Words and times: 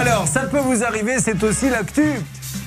Alors, 0.00 0.26
ça 0.26 0.46
peut 0.46 0.60
vous 0.60 0.82
arriver, 0.82 1.16
c'est 1.18 1.44
aussi 1.44 1.68
l'actu. 1.68 2.14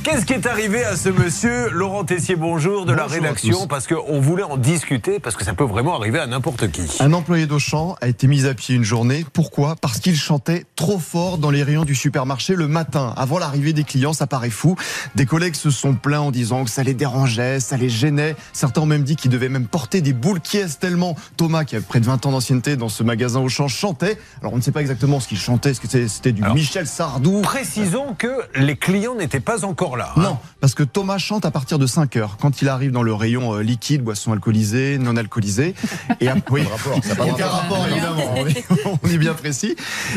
Qu'est-ce 0.03 0.25
qui 0.25 0.33
est 0.33 0.47
arrivé 0.47 0.83
à 0.83 0.97
ce 0.97 1.07
monsieur 1.07 1.69
Laurent 1.69 2.03
Tessier, 2.03 2.35
bonjour, 2.35 2.85
de 2.85 2.91
la 2.91 3.05
rédaction 3.05 3.67
Parce 3.67 3.87
qu'on 3.87 4.19
voulait 4.19 4.43
en 4.43 4.57
discuter, 4.57 5.21
parce 5.21 5.37
que 5.37 5.45
ça 5.45 5.53
peut 5.53 5.63
vraiment 5.63 5.95
arriver 5.95 6.19
à 6.19 6.27
n'importe 6.27 6.69
qui. 6.71 6.81
Un 6.99 7.13
employé 7.13 7.45
d'Auchan 7.45 7.95
a 8.01 8.09
été 8.09 8.27
mis 8.27 8.45
à 8.45 8.53
pied 8.53 8.75
une 8.75 8.83
journée. 8.83 9.25
Pourquoi? 9.31 9.77
Parce 9.77 9.99
qu'il 9.99 10.17
chantait 10.17 10.65
trop 10.75 10.99
fort 10.99 11.37
dans 11.37 11.51
les 11.51 11.63
rayons 11.63 11.85
du 11.85 11.95
supermarché 11.95 12.55
le 12.55 12.67
matin. 12.67 13.13
Avant 13.15 13.39
l'arrivée 13.39 13.71
des 13.71 13.85
clients, 13.85 14.11
ça 14.11 14.27
paraît 14.27 14.49
fou. 14.49 14.75
Des 15.15 15.25
collègues 15.25 15.55
se 15.55 15.69
sont 15.69 15.93
plaints 15.93 16.19
en 16.19 16.31
disant 16.31 16.65
que 16.65 16.69
ça 16.69 16.83
les 16.83 16.93
dérangeait, 16.93 17.61
ça 17.61 17.77
les 17.77 17.89
gênait. 17.89 18.35
Certains 18.51 18.81
ont 18.81 18.85
même 18.85 19.03
dit 19.03 19.15
qu'ils 19.15 19.31
devaient 19.31 19.47
même 19.47 19.67
porter 19.67 20.01
des 20.01 20.13
boules 20.13 20.41
qui 20.41 20.57
est 20.57 20.81
tellement? 20.81 21.15
Thomas, 21.37 21.63
qui 21.63 21.77
a 21.77 21.81
près 21.81 22.01
de 22.01 22.05
20 22.05 22.25
ans 22.25 22.31
d'ancienneté 22.31 22.75
dans 22.75 22.89
ce 22.89 23.03
magasin 23.03 23.39
Auchan, 23.39 23.69
chantait. 23.69 24.17
Alors 24.41 24.51
on 24.51 24.57
ne 24.57 24.61
sait 24.61 24.73
pas 24.73 24.81
exactement 24.81 25.21
ce 25.21 25.29
qu'il 25.29 25.39
chantait. 25.39 25.71
Est-ce 25.71 25.79
que 25.79 26.07
c'était 26.09 26.33
du 26.33 26.43
Michel 26.43 26.87
Sardou? 26.87 27.39
Précisons 27.41 28.15
que 28.17 28.41
les 28.55 28.75
clients 28.75 29.15
n'étaient 29.15 29.39
pas 29.39 29.63
encore 29.63 29.92
Hein. 30.01 30.21
Non, 30.21 30.37
parce 30.59 30.75
que 30.75 30.83
Thomas 30.83 31.17
chante 31.17 31.45
à 31.45 31.51
partir 31.51 31.79
de 31.79 31.87
5 31.87 32.15
heures. 32.15 32.37
Quand 32.39 32.61
il 32.61 32.69
arrive 32.69 32.91
dans 32.91 33.03
le 33.03 33.13
rayon 33.13 33.53
euh, 33.53 33.61
liquide, 33.61 34.03
boisson 34.03 34.31
alcoolisée, 34.33 34.97
non 34.97 35.15
alcoolisée. 35.15 35.75
Et 36.19 36.27
à... 36.27 36.35
oui, 36.51 36.63
rapport, 36.63 37.03
ça 37.03 37.13
aucun 37.23 37.47
rapport, 37.47 37.87
évidemment. 37.87 38.33
On 39.03 39.09
est, 39.09 39.17
bien 39.17 39.33
précis. 39.33 39.75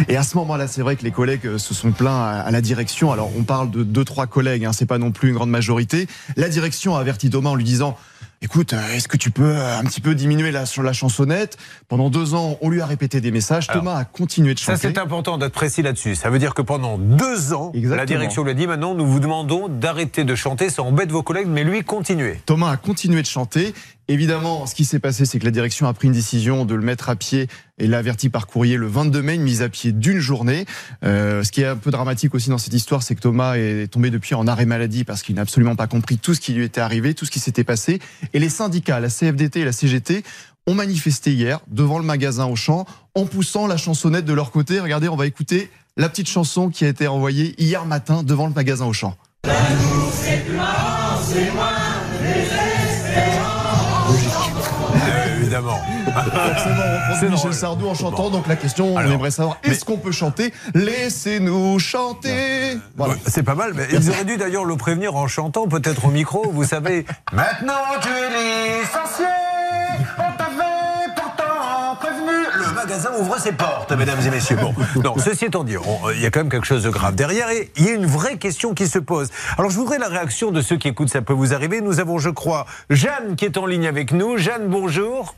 Et 0.08 0.16
à 0.16 0.22
ce 0.22 0.36
moment-là, 0.38 0.66
c'est 0.68 0.82
vrai 0.82 0.96
que 0.96 1.04
les 1.04 1.10
collègues 1.10 1.46
euh, 1.46 1.58
se 1.58 1.74
sont 1.74 1.92
plaints 1.92 2.22
à, 2.24 2.50
la 2.50 2.60
direction. 2.60 3.12
Alors, 3.12 3.30
on 3.36 3.42
parle 3.42 3.70
de 3.70 3.84
2-3 3.84 4.26
collègues, 4.26 4.64
hein, 4.64 4.72
c'est 4.72 4.86
pas 4.86 4.98
non 4.98 5.12
plus 5.12 5.28
une 5.30 5.34
grande 5.34 5.50
majorité. 5.50 6.06
La 6.36 6.48
direction 6.48 6.96
a 6.96 7.00
averti 7.00 7.30
Thomas 7.30 7.50
en 7.50 7.54
lui 7.54 7.64
disant 7.64 7.96
écoute, 8.42 8.72
euh, 8.72 8.92
est-ce 8.94 9.08
que 9.08 9.16
tu 9.16 9.30
peux 9.30 9.56
euh, 9.56 9.78
un 9.78 9.84
petit 9.84 10.00
peu 10.00 10.14
diminuer 10.14 10.50
la, 10.50 10.66
sur 10.66 10.82
la 10.82 10.92
chansonnette? 10.92 11.56
Pendant 11.88 12.10
deux 12.10 12.34
ans, 12.34 12.58
on 12.60 12.70
lui 12.70 12.80
a 12.80 12.86
répété 12.86 13.20
des 13.20 13.30
messages. 13.30 13.66
Thomas 13.66 13.96
a 13.96 14.04
continué 14.04 14.54
de 14.54 14.58
chanter. 14.58 14.78
Ça, 14.78 14.88
c'est 14.88 14.98
important 14.98 15.38
d'être 15.38 15.52
précis 15.52 15.82
là-dessus. 15.82 16.14
Ça 16.14 16.30
veut 16.30 16.38
dire 16.38 16.54
que 16.54 16.62
pendant 16.62 16.98
deux 16.98 17.52
ans, 17.52 17.72
la 17.74 18.06
direction 18.06 18.44
lui 18.44 18.50
a 18.52 18.54
dit 18.54 18.66
maintenant, 18.66 18.94
nous 18.94 19.06
vous 19.06 19.20
demandons 19.20 19.68
d'arrêter 19.68 20.24
de 20.24 20.34
chanter. 20.34 20.70
Ça 20.70 20.82
embête 20.82 21.10
vos 21.10 21.22
collègues, 21.22 21.48
mais 21.48 21.64
lui, 21.64 21.82
continuez. 21.82 22.40
Thomas 22.46 22.70
a 22.70 22.76
continué 22.76 23.22
de 23.22 23.26
chanter. 23.26 23.74
Évidemment, 24.08 24.66
ce 24.66 24.74
qui 24.74 24.84
s'est 24.84 25.00
passé, 25.00 25.26
c'est 25.26 25.38
que 25.40 25.44
la 25.44 25.50
direction 25.50 25.88
a 25.88 25.92
pris 25.92 26.06
une 26.06 26.14
décision 26.14 26.64
de 26.64 26.74
le 26.74 26.82
mettre 26.82 27.08
à 27.08 27.16
pied 27.16 27.48
et 27.78 27.86
l'a 27.86 27.98
averti 27.98 28.28
par 28.28 28.46
courrier 28.46 28.76
le 28.76 28.86
22 28.86 29.22
mai, 29.22 29.34
une 29.34 29.42
mise 29.42 29.62
à 29.62 29.68
pied 29.68 29.92
d'une 29.92 30.18
journée. 30.18 30.66
Euh, 31.04 31.42
ce 31.42 31.52
qui 31.52 31.60
est 31.62 31.66
un 31.66 31.76
peu 31.76 31.90
dramatique 31.90 32.34
aussi 32.34 32.48
dans 32.48 32.58
cette 32.58 32.74
histoire, 32.74 33.02
c'est 33.02 33.14
que 33.14 33.20
Thomas 33.20 33.56
est 33.56 33.88
tombé 33.90 34.10
depuis 34.10 34.34
en 34.34 34.46
arrêt 34.46 34.66
maladie 34.66 35.04
parce 35.04 35.22
qu'il 35.22 35.34
n'a 35.34 35.42
absolument 35.42 35.76
pas 35.76 35.86
compris 35.86 36.18
tout 36.18 36.34
ce 36.34 36.40
qui 36.40 36.52
lui 36.52 36.64
était 36.64 36.80
arrivé, 36.80 37.14
tout 37.14 37.24
ce 37.24 37.30
qui 37.30 37.40
s'était 37.40 37.64
passé. 37.64 38.00
Et 38.32 38.38
les 38.38 38.48
syndicats, 38.48 39.00
la 39.00 39.08
CFDT 39.08 39.60
et 39.60 39.64
la 39.64 39.72
CGT, 39.72 40.22
ont 40.66 40.74
manifesté 40.74 41.32
hier 41.32 41.60
devant 41.68 41.98
le 41.98 42.04
magasin 42.04 42.46
Auchan 42.46 42.86
en 43.14 43.26
poussant 43.26 43.66
la 43.66 43.76
chansonnette 43.76 44.24
de 44.24 44.32
leur 44.32 44.50
côté. 44.50 44.80
Regardez, 44.80 45.08
on 45.08 45.16
va 45.16 45.26
écouter 45.26 45.70
la 45.96 46.08
petite 46.08 46.28
chanson 46.28 46.70
qui 46.70 46.84
a 46.84 46.88
été 46.88 47.06
envoyée 47.06 47.54
hier 47.62 47.84
matin 47.84 48.22
devant 48.22 48.48
le 48.48 48.52
magasin 48.52 48.86
Auchan. 48.86 49.16
évidemment. 55.40 55.80
C'est 57.20 57.28
Michel 57.28 57.54
Sardou 57.54 57.88
en 57.88 57.94
chantant. 57.94 58.30
Donc 58.30 58.46
la 58.46 58.56
question, 58.56 58.94
on 58.94 59.00
aimerait 59.00 59.30
savoir 59.30 59.58
est-ce 59.62 59.84
qu'on 59.84 59.98
peut 59.98 60.12
chanter 60.12 60.52
Laissez-nous 60.74 61.78
chanter. 61.78 62.78
C'est 63.26 63.42
pas 63.42 63.54
mal. 63.54 63.72
Mais 63.74 63.86
ils 63.92 64.10
auraient 64.10 64.24
dû 64.24 64.36
d'ailleurs 64.36 64.64
le 64.64 64.76
prévenir 64.76 65.16
en 65.16 65.26
chantant, 65.26 65.66
peut-être 65.66 66.06
au 66.06 66.10
micro. 66.10 66.50
Vous 66.50 66.64
savez. 66.64 67.06
Maintenant 67.32 67.74
tu 68.00 68.08
es 68.08 68.80
licencié. 68.80 69.26
On 70.18 70.36
t'avait 70.36 71.14
pourtant 71.14 71.96
prévenu. 72.00 72.46
Le 72.58 72.74
magasin 72.74 73.10
ouvre 73.18 73.38
ses 73.38 73.52
portes, 73.52 73.92
mesdames 73.92 74.20
et 74.26 74.30
messieurs. 74.30 74.56
Bon, 74.56 74.74
non. 75.02 75.14
Ceci 75.18 75.46
étant 75.46 75.64
dit, 75.64 75.76
il 76.14 76.20
y 76.20 76.26
a 76.26 76.30
quand 76.30 76.40
même 76.40 76.50
quelque 76.50 76.66
chose 76.66 76.82
de 76.82 76.90
grave 76.90 77.14
derrière 77.14 77.50
et 77.50 77.70
il 77.76 77.84
y 77.84 77.88
a 77.88 77.92
une 77.92 78.06
vraie 78.06 78.36
question 78.36 78.74
qui 78.74 78.86
se 78.88 78.98
pose. 78.98 79.30
Alors 79.58 79.70
je 79.70 79.76
voudrais 79.76 79.98
la 79.98 80.08
réaction 80.08 80.50
de 80.50 80.60
ceux 80.60 80.76
qui 80.76 80.88
écoutent. 80.88 81.10
Ça 81.10 81.22
peut 81.22 81.32
vous 81.32 81.54
arriver. 81.54 81.80
Nous 81.80 82.00
avons, 82.00 82.18
je 82.18 82.30
crois, 82.30 82.66
Jeanne 82.90 83.36
qui 83.36 83.44
est 83.44 83.56
en 83.56 83.66
ligne 83.66 83.86
avec 83.86 84.12
nous. 84.12 84.36
Jeanne, 84.36 84.68
bonjour. 84.68 85.34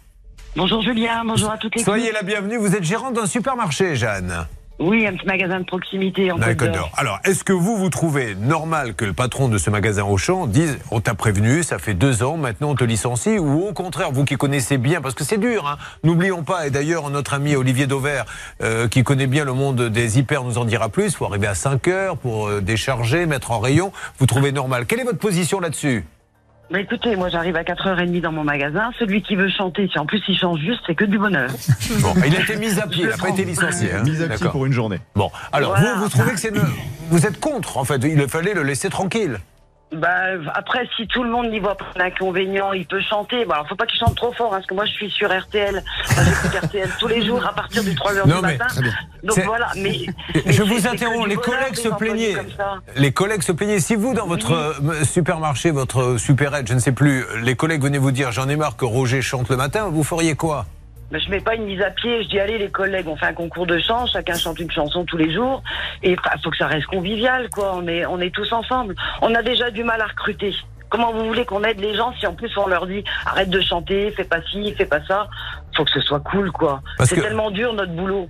Bonjour 0.56 0.82
Julien, 0.82 1.24
bonjour 1.24 1.50
à 1.50 1.58
toutes 1.58 1.76
les 1.76 1.84
Soyez 1.84 2.10
la 2.10 2.22
bienvenue, 2.22 2.56
vous 2.56 2.74
êtes 2.74 2.82
gérante 2.82 3.14
d'un 3.14 3.26
supermarché, 3.26 3.94
Jeanne. 3.96 4.46
Oui, 4.80 5.06
un 5.06 5.12
petit 5.12 5.26
magasin 5.26 5.58
de 5.58 5.64
proximité 5.64 6.30
en 6.30 6.38
Côte 6.38 6.70
d'Or. 6.70 6.92
Alors, 6.96 7.18
est-ce 7.24 7.42
que 7.42 7.52
vous, 7.52 7.76
vous 7.76 7.90
trouvez 7.90 8.36
normal 8.36 8.94
que 8.94 9.04
le 9.04 9.12
patron 9.12 9.48
de 9.48 9.58
ce 9.58 9.70
magasin 9.70 10.04
Auchan 10.04 10.46
dise 10.46 10.78
on 10.92 11.00
t'a 11.00 11.14
prévenu, 11.14 11.64
ça 11.64 11.78
fait 11.78 11.94
deux 11.94 12.22
ans, 12.22 12.36
maintenant 12.36 12.70
on 12.70 12.74
te 12.76 12.84
licencie 12.84 13.38
Ou 13.38 13.66
au 13.68 13.72
contraire, 13.72 14.12
vous 14.12 14.24
qui 14.24 14.36
connaissez 14.36 14.78
bien, 14.78 15.00
parce 15.00 15.14
que 15.14 15.24
c'est 15.24 15.38
dur, 15.38 15.66
hein, 15.66 15.78
n'oublions 16.04 16.44
pas, 16.44 16.66
et 16.66 16.70
d'ailleurs 16.70 17.10
notre 17.10 17.34
ami 17.34 17.56
Olivier 17.56 17.88
Dauvert, 17.88 18.24
euh, 18.62 18.86
qui 18.86 19.02
connaît 19.02 19.26
bien 19.26 19.44
le 19.44 19.52
monde 19.52 19.82
des 19.82 20.18
hyper, 20.18 20.44
nous 20.44 20.58
en 20.58 20.64
dira 20.64 20.88
plus, 20.88 21.06
il 21.06 21.12
faut 21.12 21.26
arriver 21.26 21.48
à 21.48 21.56
5 21.56 21.88
heures 21.88 22.16
pour 22.16 22.46
euh, 22.46 22.60
décharger, 22.60 23.26
mettre 23.26 23.50
en 23.50 23.58
rayon, 23.58 23.92
vous 24.18 24.26
trouvez 24.26 24.52
normal. 24.52 24.86
Quelle 24.86 25.00
est 25.00 25.04
votre 25.04 25.18
position 25.18 25.58
là-dessus? 25.58 26.04
Bah 26.70 26.80
écoutez, 26.80 27.16
moi 27.16 27.30
j'arrive 27.30 27.56
à 27.56 27.62
4h30 27.62 28.20
dans 28.20 28.32
mon 28.32 28.44
magasin. 28.44 28.90
Celui 28.98 29.22
qui 29.22 29.36
veut 29.36 29.48
chanter, 29.48 29.88
si 29.90 29.98
en 29.98 30.04
plus 30.04 30.22
il 30.28 30.38
chante 30.38 30.58
juste, 30.58 30.80
c'est 30.86 30.94
que 30.94 31.04
du 31.04 31.18
bonheur. 31.18 31.50
Bon, 32.00 32.14
il 32.26 32.36
a 32.36 32.40
été 32.40 32.56
mis 32.56 32.78
à 32.78 32.86
pied, 32.86 33.04
il 33.04 33.08
n'a 33.08 33.16
pas 33.16 33.30
été 33.30 33.44
licencié. 33.44 33.92
Hein. 33.92 34.02
Mis 34.02 34.22
à 34.22 34.28
pied 34.28 34.48
pour 34.50 34.66
une 34.66 34.72
journée. 34.72 34.98
Bon, 35.14 35.30
alors 35.52 35.76
vous, 35.76 36.02
vous 36.02 36.08
trouvez 36.08 36.32
que 36.32 36.40
c'est... 36.40 36.52
Vous 37.10 37.26
êtes 37.26 37.40
contre, 37.40 37.78
en 37.78 37.84
fait, 37.84 38.02
il 38.04 38.28
fallait 38.28 38.54
le 38.54 38.62
laisser 38.62 38.90
tranquille 38.90 39.38
bah, 39.92 40.32
après, 40.54 40.86
si 40.96 41.06
tout 41.06 41.22
le 41.22 41.30
monde 41.30 41.50
n'y 41.50 41.60
voit 41.60 41.76
pas 41.76 41.86
d'inconvénient, 41.96 42.72
il 42.72 42.86
peut 42.86 43.00
chanter. 43.00 43.44
Bon, 43.44 43.52
alors, 43.52 43.68
faut 43.68 43.76
pas 43.76 43.86
qu'il 43.86 43.98
chante 43.98 44.16
trop 44.16 44.32
fort, 44.32 44.48
hein, 44.48 44.56
parce 44.56 44.66
que 44.66 44.74
moi, 44.74 44.84
je 44.84 44.92
suis 44.92 45.10
sur 45.10 45.28
RTL. 45.28 45.82
J'écoute 46.08 46.64
RTL 46.64 46.90
tous 46.98 47.08
les 47.08 47.24
jours 47.24 47.44
à 47.46 47.54
partir 47.54 47.82
du 47.82 47.92
3h 47.92 48.24
du 48.24 48.42
matin. 48.42 48.66
Donc 49.22 49.38
voilà. 49.44 49.68
Mais, 49.76 50.06
je 50.46 50.62
vous 50.62 50.86
interromps. 50.86 51.26
Les 51.26 51.36
collègues 51.36 51.76
se 51.76 51.88
plaignaient. 51.88 52.36
Les 52.96 53.12
collègues 53.12 53.42
se 53.42 53.52
plaignaient. 53.52 53.80
Si 53.80 53.94
vous, 53.94 54.12
dans 54.12 54.26
votre 54.26 54.52
euh, 54.52 55.04
supermarché, 55.04 55.70
votre 55.70 56.18
supérette, 56.18 56.68
je 56.68 56.74
ne 56.74 56.80
sais 56.80 56.92
plus, 56.92 57.24
les 57.42 57.56
collègues 57.56 57.82
venaient 57.82 57.98
vous 57.98 58.12
dire, 58.12 58.30
j'en 58.30 58.48
ai 58.48 58.56
marre 58.56 58.76
que 58.76 58.84
Roger 58.84 59.22
chante 59.22 59.48
le 59.48 59.56
matin, 59.56 59.88
vous 59.90 60.04
feriez 60.04 60.34
quoi? 60.34 60.66
Mais 61.10 61.20
je 61.20 61.30
mets 61.30 61.40
pas 61.40 61.54
une 61.54 61.64
mise 61.64 61.80
à 61.80 61.90
pied. 61.90 62.22
Je 62.22 62.28
dis 62.28 62.40
allez 62.40 62.58
les 62.58 62.70
collègues, 62.70 63.08
on 63.08 63.16
fait 63.16 63.26
un 63.26 63.32
concours 63.32 63.66
de 63.66 63.78
chant, 63.78 64.06
chacun 64.06 64.34
chante 64.34 64.58
une 64.60 64.70
chanson 64.70 65.04
tous 65.04 65.16
les 65.16 65.32
jours 65.32 65.62
et 66.02 66.12
il 66.12 66.40
faut 66.42 66.50
que 66.50 66.56
ça 66.56 66.66
reste 66.66 66.86
convivial 66.86 67.48
quoi. 67.50 67.74
On 67.76 67.86
est 67.86 68.06
on 68.06 68.20
est 68.20 68.34
tous 68.34 68.52
ensemble. 68.52 68.94
On 69.22 69.34
a 69.34 69.42
déjà 69.42 69.70
du 69.70 69.84
mal 69.84 70.00
à 70.00 70.06
recruter. 70.06 70.54
Comment 70.90 71.12
vous 71.12 71.26
voulez 71.26 71.44
qu'on 71.44 71.64
aide 71.64 71.80
les 71.80 71.94
gens 71.94 72.14
si 72.18 72.26
en 72.26 72.34
plus 72.34 72.50
on 72.56 72.66
leur 72.66 72.86
dit 72.86 73.04
arrête 73.26 73.50
de 73.50 73.60
chanter, 73.60 74.10
fais 74.12 74.24
pas 74.24 74.40
ci, 74.50 74.74
fais 74.74 74.86
pas 74.86 75.04
ça? 75.06 75.28
Faut 75.76 75.84
que 75.84 75.90
ce 75.90 76.00
soit 76.00 76.20
cool 76.20 76.50
quoi. 76.50 76.80
C'est 77.04 77.20
tellement 77.20 77.50
dur 77.50 77.72
notre 77.72 77.92
boulot. 77.92 78.28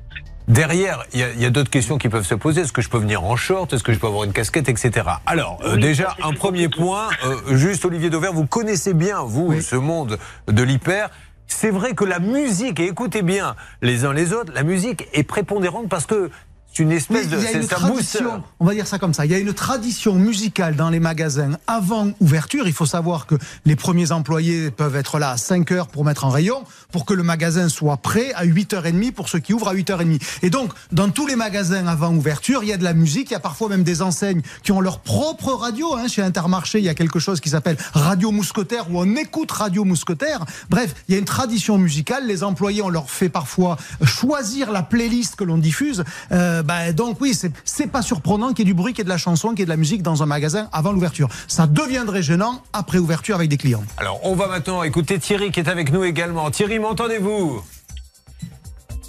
Derrière, 0.48 1.04
il 1.12 1.20
y 1.20 1.44
a, 1.44 1.50
d'autres 1.50 1.68
questions 1.68 1.98
qui 1.98 2.08
peuvent 2.08 2.24
se 2.24 2.34
poser. 2.34 2.62
Est-ce 2.62 2.72
que 2.72 2.80
je 2.80 2.88
peux 2.88 2.96
venir 2.96 3.22
en 3.22 3.36
short? 3.36 3.70
Est-ce 3.74 3.84
que 3.84 3.92
je 3.92 3.98
peux 3.98 4.06
avoir 4.06 4.24
une 4.24 4.32
casquette, 4.32 4.70
etc. 4.70 5.06
Alors, 5.26 5.58
euh, 5.62 5.76
déjà, 5.76 6.16
un 6.24 6.32
premier 6.32 6.70
point. 6.70 7.10
Euh, 7.26 7.54
juste, 7.54 7.84
Olivier 7.84 8.08
Dauvert, 8.08 8.32
vous 8.32 8.46
connaissez 8.46 8.94
bien, 8.94 9.20
vous, 9.20 9.60
ce 9.60 9.76
monde 9.76 10.18
de 10.46 10.62
l'hyper 10.62 11.10
c'est 11.48 11.70
vrai 11.70 11.94
que 11.94 12.04
la 12.04 12.20
musique, 12.20 12.78
et 12.78 12.86
écoutez 12.86 13.22
bien 13.22 13.56
les 13.82 14.04
uns 14.04 14.12
les 14.12 14.32
autres, 14.32 14.52
la 14.54 14.62
musique 14.62 15.08
est 15.12 15.24
prépondérante 15.24 15.88
parce 15.88 16.06
que 16.06 16.30
une 16.78 16.92
espèce 16.92 17.28
de. 17.28 17.36
Il 17.36 17.42
y 17.42 17.46
a 17.46 17.52
une 17.52 17.66
tradition, 17.66 18.42
on 18.60 18.64
va 18.64 18.74
dire 18.74 18.86
ça 18.86 18.98
comme 18.98 19.14
ça. 19.14 19.24
Il 19.24 19.32
y 19.32 19.34
a 19.34 19.38
une 19.38 19.52
tradition 19.52 20.14
musicale 20.14 20.76
dans 20.76 20.90
les 20.90 21.00
magasins 21.00 21.58
avant 21.66 22.10
ouverture. 22.20 22.66
Il 22.66 22.72
faut 22.72 22.86
savoir 22.86 23.26
que 23.26 23.34
les 23.64 23.76
premiers 23.76 24.12
employés 24.12 24.70
peuvent 24.70 24.96
être 24.96 25.18
là 25.18 25.30
à 25.30 25.36
5 25.36 25.70
heures 25.72 25.88
pour 25.88 26.04
mettre 26.04 26.24
en 26.24 26.30
rayon, 26.30 26.64
pour 26.92 27.04
que 27.04 27.14
le 27.14 27.22
magasin 27.22 27.68
soit 27.68 27.98
prêt 27.98 28.32
à 28.34 28.46
8h30 28.46 29.12
pour 29.12 29.28
ceux 29.28 29.38
qui 29.38 29.52
ouvrent 29.52 29.68
à 29.68 29.74
8h30. 29.74 30.20
Et 30.42 30.50
donc, 30.50 30.72
dans 30.92 31.10
tous 31.10 31.26
les 31.26 31.36
magasins 31.36 31.86
avant 31.86 32.14
ouverture, 32.14 32.62
il 32.62 32.68
y 32.68 32.72
a 32.72 32.76
de 32.76 32.84
la 32.84 32.94
musique. 32.94 33.30
Il 33.30 33.34
y 33.34 33.36
a 33.36 33.40
parfois 33.40 33.68
même 33.68 33.82
des 33.82 34.02
enseignes 34.02 34.42
qui 34.62 34.72
ont 34.72 34.80
leur 34.80 35.00
propre 35.00 35.52
radio. 35.52 35.94
Hein. 35.94 36.08
Chez 36.08 36.22
Intermarché, 36.22 36.78
il 36.78 36.84
y 36.84 36.88
a 36.88 36.94
quelque 36.94 37.18
chose 37.18 37.40
qui 37.40 37.50
s'appelle 37.50 37.76
Radio 37.92 38.30
Mousquetaire 38.30 38.90
où 38.90 39.00
on 39.00 39.16
écoute 39.16 39.50
Radio 39.50 39.84
Mousquetaire. 39.84 40.44
Bref, 40.70 40.94
il 41.08 41.12
y 41.12 41.16
a 41.16 41.18
une 41.18 41.26
tradition 41.26 41.78
musicale. 41.78 42.26
Les 42.26 42.42
employés, 42.42 42.82
on 42.82 42.88
leur 42.88 43.10
fait 43.10 43.28
parfois 43.28 43.76
choisir 44.04 44.72
la 44.72 44.82
playlist 44.82 45.36
que 45.36 45.44
l'on 45.44 45.58
diffuse. 45.58 46.04
Euh, 46.32 46.62
bah, 46.62 46.92
donc 46.92 47.20
oui, 47.20 47.36
c'est 47.64 47.86
pas 47.86 48.02
surprenant 48.02 48.48
qu'il 48.48 48.60
y 48.60 48.62
ait 48.62 48.72
du 48.72 48.74
bruit, 48.74 48.92
qu'il 48.92 49.00
y 49.00 49.02
ait 49.02 49.04
de 49.04 49.08
la 49.10 49.18
chanson, 49.18 49.50
qu'il 49.50 49.60
y 49.60 49.62
ait 49.62 49.66
de 49.66 49.70
la 49.70 49.76
musique 49.76 50.02
dans 50.02 50.22
un 50.22 50.26
magasin 50.26 50.68
avant 50.72 50.92
l'ouverture. 50.92 51.28
Ça 51.48 51.66
deviendrait 51.66 52.22
gênant 52.22 52.62
après 52.72 52.98
ouverture 52.98 53.36
avec 53.36 53.48
des 53.48 53.56
clients. 53.56 53.84
Alors 53.98 54.20
on 54.22 54.34
va 54.34 54.48
maintenant 54.48 54.82
écouter 54.82 55.18
Thierry 55.18 55.50
qui 55.50 55.60
est 55.60 55.68
avec 55.68 55.92
nous 55.92 56.04
également. 56.04 56.50
Thierry, 56.50 56.77
m'entendez-vous 56.78 57.62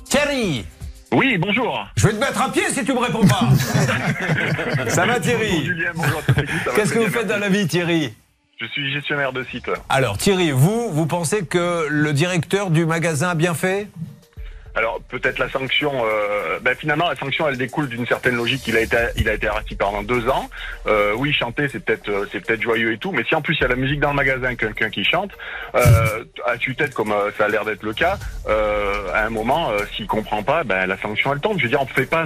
Thierry? 0.05 0.65
Oui, 1.11 1.37
bonjour. 1.37 1.87
Je 1.95 2.07
vais 2.07 2.13
te 2.13 2.19
mettre 2.19 2.41
à 2.41 2.51
pied 2.51 2.63
si 2.69 2.83
tu 2.83 2.93
me 2.93 2.99
réponds 2.99 3.25
pas. 3.25 3.49
ça 4.89 5.05
va 5.05 5.19
Thierry? 5.19 5.69
Qu'est-ce 6.75 6.93
que 6.93 6.99
vous 6.99 7.09
faites 7.09 7.27
dans 7.27 7.39
la 7.39 7.49
vie 7.49 7.67
Thierry? 7.67 8.13
Je 8.59 8.65
suis 8.67 8.91
gestionnaire 8.91 9.31
de 9.31 9.43
site. 9.45 9.69
Alors 9.87 10.17
Thierry, 10.17 10.51
vous, 10.51 10.91
vous 10.91 11.05
pensez 11.05 11.45
que 11.45 11.87
le 11.89 12.13
directeur 12.13 12.69
du 12.71 12.85
magasin 12.85 13.29
a 13.29 13.35
bien 13.35 13.53
fait? 13.53 13.87
Alors 14.75 14.99
peut-être 15.09 15.39
la 15.39 15.49
sanction, 15.49 15.91
euh, 16.05 16.59
ben, 16.61 16.75
finalement 16.75 17.09
la 17.09 17.15
sanction 17.15 17.47
elle 17.47 17.57
découle 17.57 17.89
d'une 17.89 18.05
certaine 18.05 18.35
logique. 18.35 18.67
Il 18.67 18.77
a 18.77 18.81
été, 18.81 18.97
il 19.17 19.27
a 19.29 19.33
été 19.33 19.47
arrêté 19.47 19.75
pendant 19.75 20.03
deux 20.03 20.27
ans. 20.29 20.49
Euh, 20.87 21.13
oui, 21.17 21.33
chanter 21.33 21.67
c'est 21.71 21.79
peut-être, 21.83 22.09
euh, 22.09 22.25
c'est 22.31 22.39
peut-être 22.45 22.61
joyeux 22.61 22.93
et 22.93 22.97
tout, 22.97 23.11
mais 23.11 23.23
si 23.23 23.35
en 23.35 23.41
plus 23.41 23.55
il 23.55 23.61
y 23.61 23.65
a 23.65 23.67
la 23.69 23.75
musique 23.75 23.99
dans 23.99 24.09
le 24.11 24.15
magasin, 24.15 24.55
quelqu'un 24.55 24.89
qui 24.89 25.03
chante, 25.03 25.31
euh, 25.75 26.23
à 26.45 26.57
tue-tête 26.57 26.93
comme 26.93 27.11
euh, 27.11 27.31
ça 27.37 27.45
a 27.45 27.47
l'air 27.49 27.65
d'être 27.65 27.83
le 27.83 27.93
cas, 27.93 28.17
à 29.13 29.25
un 29.25 29.29
moment, 29.29 29.71
s'il 29.95 30.07
comprend 30.07 30.43
pas, 30.43 30.63
ben 30.63 30.85
la 30.85 30.97
sanction 30.97 31.33
elle 31.33 31.39
tombe. 31.39 31.57
Je 31.57 31.63
veux 31.63 31.69
dire, 31.69 31.81
on 31.81 31.85
ne 31.85 31.89
fait 31.89 32.05
pas 32.05 32.25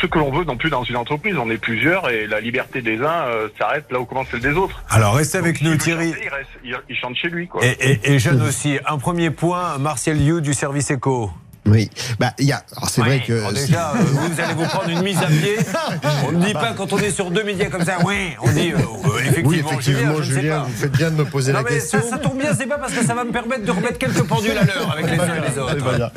ce 0.00 0.06
que 0.06 0.18
l'on 0.18 0.30
veut 0.32 0.44
non 0.44 0.56
plus 0.56 0.70
dans 0.70 0.82
une 0.84 0.96
entreprise. 0.96 1.36
On 1.38 1.48
est 1.50 1.58
plusieurs 1.58 2.10
et 2.10 2.26
la 2.26 2.40
liberté 2.40 2.82
des 2.82 2.98
uns 3.00 3.26
euh, 3.26 3.48
s'arrête 3.58 3.84
là 3.90 4.00
où 4.00 4.04
commence 4.04 4.26
celle 4.30 4.40
des 4.40 4.52
autres. 4.54 4.82
Alors 4.90 5.14
restez 5.14 5.38
avec 5.38 5.62
Donc, 5.62 5.72
nous 5.72 5.78
Thierry. 5.78 6.08
chanter, 6.12 6.24
il, 6.24 6.28
reste- 6.30 6.48
il- 6.64 6.80
il 6.90 6.96
chante 6.96 7.16
chez 7.16 7.28
lui. 7.28 7.46
Quoi. 7.48 7.64
Et, 7.64 7.76
et, 7.80 8.12
et 8.14 8.18
Jeanne 8.18 8.42
aussi. 8.42 8.78
Un 8.86 8.98
premier 8.98 9.30
point, 9.30 9.78
Martial 9.78 10.20
You 10.20 10.40
du 10.40 10.54
service 10.54 10.90
éco. 10.90 11.30
Oui, 11.66 11.90
bah 12.18 12.32
il 12.38 12.46
y 12.46 12.52
a. 12.52 12.62
Alors 12.76 12.88
c'est 12.88 13.00
vrai 13.00 13.22
que 13.26 13.52
déjà, 13.52 13.90
euh, 13.92 13.94
vous 14.04 14.40
allez 14.40 14.54
vous 14.54 14.64
prendre 14.64 14.88
une 14.88 15.02
mise 15.02 15.18
à 15.18 15.26
pied. 15.26 15.56
On 16.28 16.32
ne 16.32 16.44
dit 16.44 16.52
pas 16.52 16.72
quand 16.76 16.92
on 16.92 16.98
est 16.98 17.10
sur 17.10 17.30
deux 17.30 17.42
médias 17.44 17.68
comme 17.68 17.84
ça, 17.84 17.98
oui, 18.04 18.30
on 18.42 18.50
dit 18.52 18.72
euh, 18.72 18.76
euh, 18.78 19.18
effectivement, 19.20 19.48
oui, 19.50 19.58
effectivement, 19.66 20.22
Julien, 20.22 20.64
je 20.66 20.72
vous 20.72 20.78
faites 20.78 20.92
bien 20.92 21.10
de 21.10 21.16
me 21.16 21.24
poser 21.24 21.52
Non 21.52 21.58
la 21.58 21.64
mais 21.64 21.76
question. 21.76 22.00
ça, 22.02 22.10
ça 22.10 22.18
tombe 22.18 22.38
bien, 22.38 22.54
c'est 22.56 22.66
pas 22.66 22.78
parce 22.78 22.92
que 22.92 23.04
ça 23.04 23.14
va 23.14 23.24
me 23.24 23.32
permettre 23.32 23.64
de 23.64 23.70
remettre 23.70 23.98
quelques 23.98 24.22
pendules 24.22 24.56
à 24.56 24.64
l'heure 24.64 24.90
avec 24.92 25.10
les 25.10 25.18
uns 25.18 25.34
et 25.34 25.50
les 25.50 25.58
autres. 25.58 25.76
Voilà. 25.82 26.12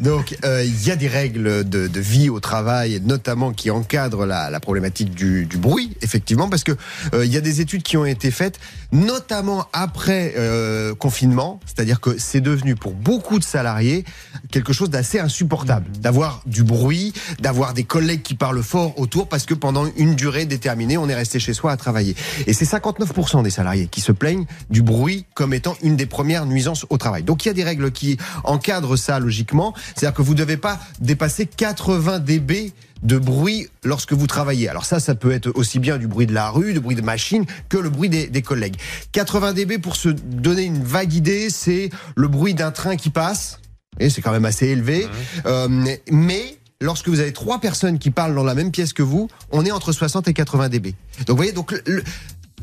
Donc, 0.00 0.36
euh, 0.44 0.62
il 0.64 0.86
y 0.86 0.90
a 0.90 0.96
des 0.96 1.08
règles 1.08 1.68
de, 1.68 1.86
de 1.88 2.00
vie 2.00 2.28
au 2.30 2.40
travail, 2.40 3.00
notamment 3.04 3.52
qui 3.52 3.70
encadrent 3.70 4.26
la, 4.26 4.50
la 4.50 4.60
problématique 4.60 5.14
du, 5.14 5.46
du 5.46 5.56
bruit, 5.58 5.96
effectivement, 6.02 6.48
parce 6.48 6.64
que 6.64 6.72
euh, 7.14 7.24
il 7.24 7.32
y 7.32 7.36
a 7.36 7.40
des 7.40 7.60
études 7.60 7.82
qui 7.82 7.96
ont 7.96 8.06
été 8.06 8.30
faites, 8.30 8.58
notamment 8.92 9.66
après 9.72 10.34
euh, 10.36 10.94
confinement, 10.94 11.60
c'est-à-dire 11.66 12.00
que 12.00 12.10
c'est 12.18 12.40
devenu 12.40 12.74
pour 12.76 12.92
beaucoup 12.92 13.38
de 13.38 13.44
salariés 13.44 14.04
quelque 14.50 14.72
chose 14.72 14.85
d'assez 14.88 15.18
insupportable, 15.18 15.86
d'avoir 16.00 16.42
du 16.46 16.62
bruit, 16.62 17.12
d'avoir 17.40 17.74
des 17.74 17.84
collègues 17.84 18.22
qui 18.22 18.34
parlent 18.34 18.62
fort 18.62 18.98
autour, 18.98 19.28
parce 19.28 19.46
que 19.46 19.54
pendant 19.54 19.86
une 19.96 20.14
durée 20.14 20.46
déterminée, 20.46 20.98
on 20.98 21.08
est 21.08 21.14
resté 21.14 21.38
chez 21.38 21.54
soi 21.54 21.72
à 21.72 21.76
travailler. 21.76 22.14
Et 22.46 22.52
c'est 22.52 22.64
59% 22.64 23.42
des 23.42 23.50
salariés 23.50 23.88
qui 23.88 24.00
se 24.00 24.12
plaignent 24.12 24.46
du 24.70 24.82
bruit 24.82 25.26
comme 25.34 25.54
étant 25.54 25.76
une 25.82 25.96
des 25.96 26.06
premières 26.06 26.46
nuisances 26.46 26.86
au 26.90 26.98
travail. 26.98 27.22
Donc 27.22 27.44
il 27.44 27.48
y 27.48 27.50
a 27.50 27.54
des 27.54 27.64
règles 27.64 27.90
qui 27.90 28.16
encadrent 28.44 28.96
ça 28.96 29.18
logiquement, 29.18 29.74
c'est-à-dire 29.94 30.14
que 30.14 30.22
vous 30.22 30.34
ne 30.34 30.38
devez 30.38 30.56
pas 30.56 30.80
dépasser 31.00 31.46
80 31.46 32.20
dB 32.20 32.72
de 33.02 33.18
bruit 33.18 33.68
lorsque 33.84 34.12
vous 34.12 34.26
travaillez. 34.26 34.68
Alors 34.68 34.84
ça, 34.84 35.00
ça 35.00 35.14
peut 35.14 35.32
être 35.32 35.50
aussi 35.54 35.78
bien 35.78 35.98
du 35.98 36.06
bruit 36.06 36.26
de 36.26 36.34
la 36.34 36.50
rue, 36.50 36.72
du 36.72 36.80
bruit 36.80 36.96
de 36.96 37.02
machine, 37.02 37.44
que 37.68 37.76
le 37.76 37.90
bruit 37.90 38.08
des, 38.08 38.26
des 38.26 38.42
collègues. 38.42 38.76
80 39.12 39.52
dB, 39.52 39.78
pour 39.78 39.96
se 39.96 40.08
donner 40.08 40.62
une 40.62 40.82
vague 40.82 41.12
idée, 41.12 41.50
c'est 41.50 41.90
le 42.14 42.28
bruit 42.28 42.54
d'un 42.54 42.70
train 42.70 42.96
qui 42.96 43.10
passe, 43.10 43.60
et 44.00 44.10
c'est 44.10 44.22
quand 44.22 44.32
même 44.32 44.44
assez 44.44 44.66
élevé, 44.66 45.06
Euh, 45.46 45.68
mais... 46.10 46.58
Lorsque 46.82 47.08
vous 47.08 47.20
avez 47.20 47.32
trois 47.32 47.58
personnes 47.58 47.98
qui 47.98 48.10
parlent 48.10 48.34
dans 48.34 48.44
la 48.44 48.54
même 48.54 48.70
pièce 48.70 48.92
que 48.92 49.02
vous, 49.02 49.30
on 49.50 49.64
est 49.64 49.70
entre 49.70 49.92
60 49.92 50.28
et 50.28 50.34
80 50.34 50.68
dB. 50.68 50.94
Donc 51.20 51.30
vous 51.30 51.36
voyez, 51.36 51.52
donc 51.52 51.72
le- 51.86 52.04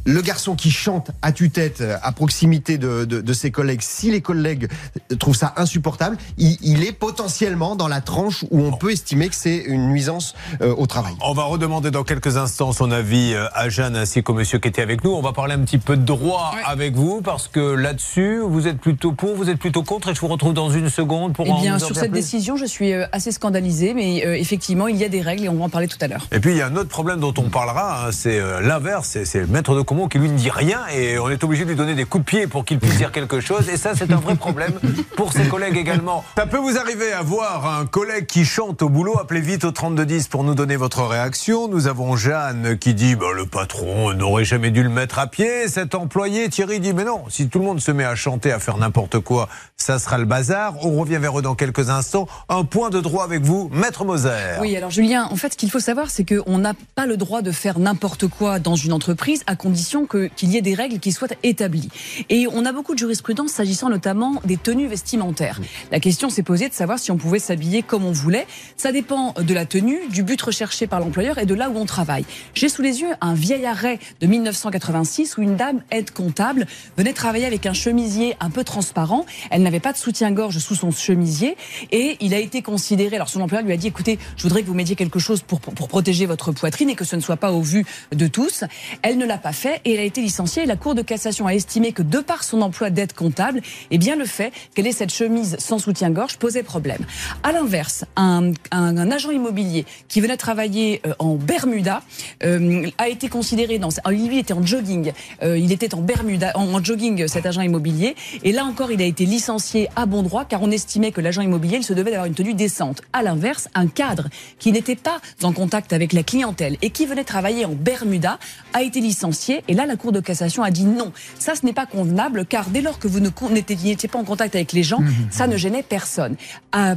le, 0.06 0.22
garçon 0.22 0.56
qui 0.56 0.72
chante 0.72 1.12
à 1.22 1.32
tue-tête 1.32 1.82
euh, 1.82 1.98
à 2.02 2.12
proximité 2.12 2.78
de, 2.78 3.06
de, 3.06 3.22
de 3.22 3.34
ses 3.34 3.52
collègues, 3.52 3.82
si 3.82 4.12
les 4.12 4.22
collègues 4.22 4.68
euh, 5.12 5.16
trouvent 5.16 5.36
ça 5.36 5.54
insupportable, 5.58 6.18
il, 6.38 6.58
il 6.62 6.84
est 6.84 6.92
potentiellement 6.94 7.76
dans 7.76 7.88
la 7.88 8.02
tranche 8.02 8.44
où 8.52 8.62
on 8.62 8.72
peut 8.74 8.92
estimer 8.92 9.30
que 9.30 9.36
c'est 9.36 9.58
une 9.58 9.88
nuisance 9.90 10.36
euh, 10.62 10.74
au 10.76 10.88
travail. 10.88 11.14
On 11.22 11.34
va 11.34 11.44
redemander 11.44 11.92
dans 11.92 12.04
quelques 12.04 12.38
instants 12.38 12.72
son 12.72 12.92
avis 12.92 13.34
à 13.54 13.70
Jeanne 13.70 13.96
ainsi 13.96 14.24
qu'au 14.24 14.34
monsieur 14.34 14.60
qui 14.60 14.68
était 14.68 14.82
avec 14.82 15.04
nous. 15.04 15.12
On 15.12 15.22
va 15.22 15.34
parler 15.34 15.54
un 15.54 15.60
petit 15.60 15.78
peu 15.78 15.96
de 15.98 16.04
droit 16.04 16.52
Ouais. 16.56 16.62
avec 16.66 16.94
vous 16.96 17.22
parce 17.22 17.48
que 17.48 17.60
là-dessus, 17.76 18.40
vous 18.40 18.68
êtes 18.68 18.80
plutôt 18.80 19.12
pour, 19.14 19.36
vous 19.36 19.50
êtes 19.50 19.60
plutôt 19.60 19.84
contre 19.84 20.10
et 20.10 20.16
je 20.16 20.20
vous 20.22 20.28
retrouve 20.28 20.54
dans 20.54 20.70
une 20.70 20.90
seconde 20.90 21.34
pour 21.34 21.46
Eh 21.48 21.52
en 21.52 21.62
bien, 21.62 21.76
en 21.76 21.80
sur 21.80 21.96
cette 21.96 22.12
plus. 22.12 22.20
décision, 22.20 22.58
je 22.58 22.66
suis 22.66 22.94
assez 23.12 23.32
scandalisée, 23.32 23.94
mais 23.94 24.26
euh, 24.26 24.36
effectivement, 24.38 24.88
il 24.88 24.98
y 24.98 25.04
a 25.04 25.10
des 25.10 25.22
règles 25.22 25.46
et 25.46 25.50
on 25.50 25.56
va 25.56 25.66
en 25.66 25.70
parler 25.70 25.88
tout 25.88 25.98
à 26.02 26.08
l'heure. 26.08 26.28
Et 26.32 26.40
puis 26.40 26.52
il 26.52 26.58
y 26.58 26.62
a 26.62 26.68
un 26.68 26.76
autre 26.76 26.90
problème 26.90 27.20
dont 27.20 27.34
on 27.38 27.50
parlera, 27.50 28.08
hein, 28.08 28.12
c'est 28.12 28.40
euh, 28.40 28.62
l'inverse, 28.62 29.08
c'est- 29.12 29.26
c'est 29.26 29.40
le 29.40 29.48
maître 29.48 29.76
de 29.76 29.82
Comont 29.94 30.08
qui 30.08 30.18
lui 30.18 30.30
ne 30.30 30.36
dit 30.36 30.50
rien 30.50 30.88
et 30.92 31.20
on 31.20 31.30
est 31.30 31.44
obligé 31.44 31.66
de 31.66 31.70
lui 31.70 31.76
donner 31.76 31.94
des 31.94 32.06
coups 32.06 32.26
de 32.26 32.28
pied 32.28 32.48
pour 32.48 32.66
qu'il 32.66 32.80
puisse 32.80 32.98
dire 32.98 33.12
quelque 33.12 33.40
chose 33.40 33.70
et 33.70 33.78
ça 33.78 33.92
c'est 33.96 34.12
un 34.12 34.16
vrai 34.16 34.34
problème 34.34 34.74
pour 35.16 35.32
ses 35.32 35.48
collègues 35.48 35.78
également. 35.78 36.26
Ça 36.36 36.48
peut 36.48 36.58
vous 36.58 36.80
arriver 36.80 37.14
à 37.14 37.22
voir 37.22 37.80
un 37.80 37.86
collègue 37.86 38.26
qui 38.26 38.44
chante 38.44 38.82
au 38.82 38.90
boulot, 38.90 39.20
appelez 39.20 39.42
vite 39.42 39.66
au 39.66 39.72
3210 39.72 40.30
pour 40.30 40.44
nous 40.44 40.56
donner 40.56 40.78
votre 40.78 41.04
réaction. 41.04 41.68
Nous 41.68 41.86
avons 41.86 42.16
Jeanne 42.16 42.76
qui 42.80 42.96
dit 42.96 43.14
bah, 43.14 43.28
le 43.36 43.46
patron 43.46 44.16
n'aurait 44.16 44.46
jamais 44.46 44.72
dû 44.72 44.82
le 44.82 44.90
mettre 44.90 45.20
à 45.20 45.28
pied, 45.28 45.68
cet 45.68 45.94
employé 45.94 46.50
Thierry 46.50 46.80
dit 46.80 46.94
mais 46.94 47.04
non, 47.04 47.26
si 47.30 47.48
tout 47.48 47.60
le 47.60 47.66
monde 47.66 47.80
se 47.80 47.92
met 47.92 48.04
à 48.04 48.16
chanter, 48.16 48.52
à 48.52 48.58
faire 48.58 48.80
n'importe 48.80 49.20
quoi, 49.20 49.48
ça 49.78 50.00
sera 50.00 50.18
le 50.18 50.26
bazar. 50.26 50.74
On 50.84 51.00
revient 51.00 51.20
vers 51.20 51.38
eux 51.38 51.44
dans 51.44 51.54
quelques 51.54 51.92
instants. 51.92 52.28
Un 52.50 52.64
point 52.64 52.90
de 52.90 53.00
droit 53.00 53.26
avec 53.26 53.44
vous, 53.44 53.70
maître 53.72 54.06
Moser. 54.06 54.58
Oui, 54.60 54.76
alors 54.76 54.90
Julien, 54.90 55.28
en 55.30 55.36
fait, 55.36 55.54
ce 55.54 55.58
qu'il 55.58 55.70
faut 55.70 55.80
savoir, 55.80 56.10
c'est 56.10 56.26
qu'on 56.26 56.58
n'a 56.58 56.74
pas 56.96 57.06
le 57.06 57.16
droit 57.16 57.44
de 57.44 57.52
faire 57.52 57.78
n'importe 57.78 58.28
quoi 58.28 58.58
dans 58.58 58.76
une 58.76 58.92
entreprise 58.92 59.44
à 59.46 59.56
condition 59.56 59.83
qu'il 59.84 60.50
y 60.50 60.58
ait 60.58 60.62
des 60.62 60.74
règles 60.74 61.00
qui 61.00 61.12
soient 61.12 61.28
établies. 61.44 61.90
Et 62.30 62.48
on 62.52 62.66
a 62.66 62.72
beaucoup 62.72 62.94
de 62.94 63.00
jurisprudence 63.00 63.52
s'agissant 63.52 63.90
notamment 63.90 64.42
des 64.46 64.58
tenues 64.58 64.88
vestimentaires. 64.88 65.60
La 65.92 66.00
question 66.00 66.30
s'est 66.30 66.44
posée 66.44 66.70
de 66.70 66.74
savoir 66.74 67.00
si 67.00 67.12
on 67.12 67.18
pouvait 67.18 67.40
s'habiller 67.40 67.84
comme 67.84 68.06
on 68.06 68.12
voulait. 68.12 68.48
Ça 68.78 68.92
dépend 68.92 69.34
de 69.34 69.54
la 69.54 69.66
tenue, 69.66 70.00
du 70.10 70.24
but 70.24 70.42
recherché 70.42 70.88
par 70.88 71.00
l'employeur 71.00 71.38
et 71.38 71.46
de 71.46 71.54
là 71.54 71.70
où 71.70 71.78
on 71.78 71.86
travaille. 71.86 72.26
J'ai 72.54 72.70
sous 72.70 72.82
les 72.82 73.02
yeux 73.02 73.12
un 73.22 73.34
vieil 73.34 73.66
arrêt 73.66 74.00
de 74.22 74.28
1986 74.28 75.38
où 75.38 75.42
une 75.42 75.56
dame 75.56 75.82
aide 75.92 76.12
comptable 76.12 76.66
venait 76.98 77.14
travailler 77.14 77.46
avec 77.46 77.66
un 77.66 77.74
chemisier 77.74 78.36
un 78.40 78.50
peu 78.50 78.64
transparent. 78.64 79.26
Elle 79.50 79.64
n'avait 79.64 79.80
pas 79.80 79.94
de 79.94 79.98
soutien-gorge 79.98 80.58
sous 80.60 80.76
son 80.76 80.92
chemisier 80.92 81.58
et 81.92 82.18
il 82.20 82.34
a 82.34 82.40
été 82.40 82.62
considéré. 82.62 83.16
Alors 83.16 83.30
son 83.30 83.42
employeur 83.42 83.66
lui 83.66 83.74
a 83.74 83.78
dit 83.78 83.88
écoutez, 83.88 84.20
je 84.38 84.44
voudrais 84.44 84.62
que 84.62 84.68
vous 84.68 84.74
mettiez 84.74 84.96
quelque 84.96 85.20
chose 85.20 85.42
pour, 85.42 85.60
pour, 85.60 85.74
pour 85.74 85.88
protéger 85.88 86.26
votre 86.26 86.52
poitrine 86.52 86.90
et 86.90 86.96
que 86.96 87.06
ce 87.06 87.16
ne 87.16 87.22
soit 87.22 87.38
pas 87.38 87.52
au 87.52 87.62
vu 87.62 87.86
de 88.12 88.28
tous. 88.28 88.64
Elle 89.02 89.18
ne 89.18 89.26
l'a 89.26 89.38
pas 89.38 89.54
fait 89.54 89.73
et 89.86 89.94
elle 89.94 90.00
a 90.00 90.04
été 90.04 90.22
licenciée. 90.22 90.64
Et 90.64 90.66
la 90.66 90.76
Cour 90.76 90.96
de 90.96 91.02
cassation 91.02 91.48
a 91.48 91.54
estimé 91.54 91.92
que 91.92 92.02
de 92.02 92.20
par 92.20 92.44
son 92.44 92.62
emploi 92.62 92.90
d'aide 92.90 93.14
comptable, 93.14 93.62
eh 93.92 93.98
bien 93.98 94.16
le 94.16 94.26
fait 94.26 94.52
qu'elle 94.76 94.88
ait 94.88 94.92
cette 94.92 95.14
chemise 95.14 95.56
sans 95.60 95.80
soutien-gorge 95.80 96.38
posait 96.38 96.64
problème. 96.64 97.06
À 97.44 97.52
l'inverse, 97.52 98.06
un, 98.16 98.54
agent 98.72 99.32
immobilier 99.32 99.86
qui 100.08 100.22
venait 100.22 100.38
travailler 100.38 101.02
euh, 101.06 101.14
en 101.20 101.36
Bermuda 101.36 102.02
euh, 102.44 102.90
a 102.98 103.10
été 103.10 103.30
considéré 103.30 103.80
dans. 103.80 103.90
Lui, 104.10 104.26
il 104.26 104.38
était 104.40 104.54
en 104.54 104.66
jogging. 104.66 105.12
Euh, 105.42 105.58
il 105.58 105.72
était 105.72 105.94
en 105.94 106.02
Bermuda, 106.02 106.52
en, 106.56 106.74
en 106.74 106.84
jogging, 106.84 107.28
cet 107.28 107.46
agent 107.46 107.62
immobilier. 107.62 108.16
Et 108.44 108.52
là 108.52 108.66
encore, 108.66 108.92
il 108.92 109.02
a 109.02 109.06
été 109.06 109.26
licencié 109.26 109.90
à 109.96 110.06
bon 110.06 110.24
droit 110.24 110.46
car 110.46 110.62
on 110.62 110.72
estimait 110.72 111.12
que 111.12 111.22
l'agent 111.22 111.42
immobilier 111.42 111.78
il 111.78 111.84
se 111.84 111.94
devait 111.94 112.12
d'avoir 112.12 112.28
une 112.28 112.34
tenue 112.34 112.54
décente. 112.54 113.02
À 113.14 113.24
l'inverse, 113.24 113.70
un 113.76 113.88
cadre 113.88 114.30
qui 114.60 114.72
n'était 114.72 114.96
pas 114.96 115.20
en 115.42 115.54
contact 115.54 115.94
avec 115.94 116.14
la 116.14 116.24
clientèle 116.24 116.78
et 116.82 116.90
qui 116.90 117.06
venait 117.06 117.24
travailler 117.24 117.66
en 117.66 117.74
Bermuda 117.74 118.40
a 118.74 118.84
été 118.84 119.00
licencié. 119.00 119.63
Et 119.68 119.74
là, 119.74 119.86
la 119.86 119.96
Cour 119.96 120.12
de 120.12 120.20
cassation 120.20 120.64
a 120.64 120.72
dit 120.72 120.86
non. 120.86 121.12
Ça, 121.40 121.56
ce 121.56 121.66
n'est 121.66 121.74
pas 121.74 121.86
convenable 121.86 122.46
car 122.46 122.66
dès 122.70 122.82
lors 122.82 123.00
que 123.00 123.08
vous 123.08 123.20
n'étiez 123.20 124.10
pas 124.10 124.20
en 124.20 124.24
contact 124.24 124.56
avec 124.56 124.74
les 124.74 124.84
gens, 124.84 125.00
ça 125.32 125.48
ne 125.48 125.58
gênait 125.58 125.84
personne. 125.84 126.36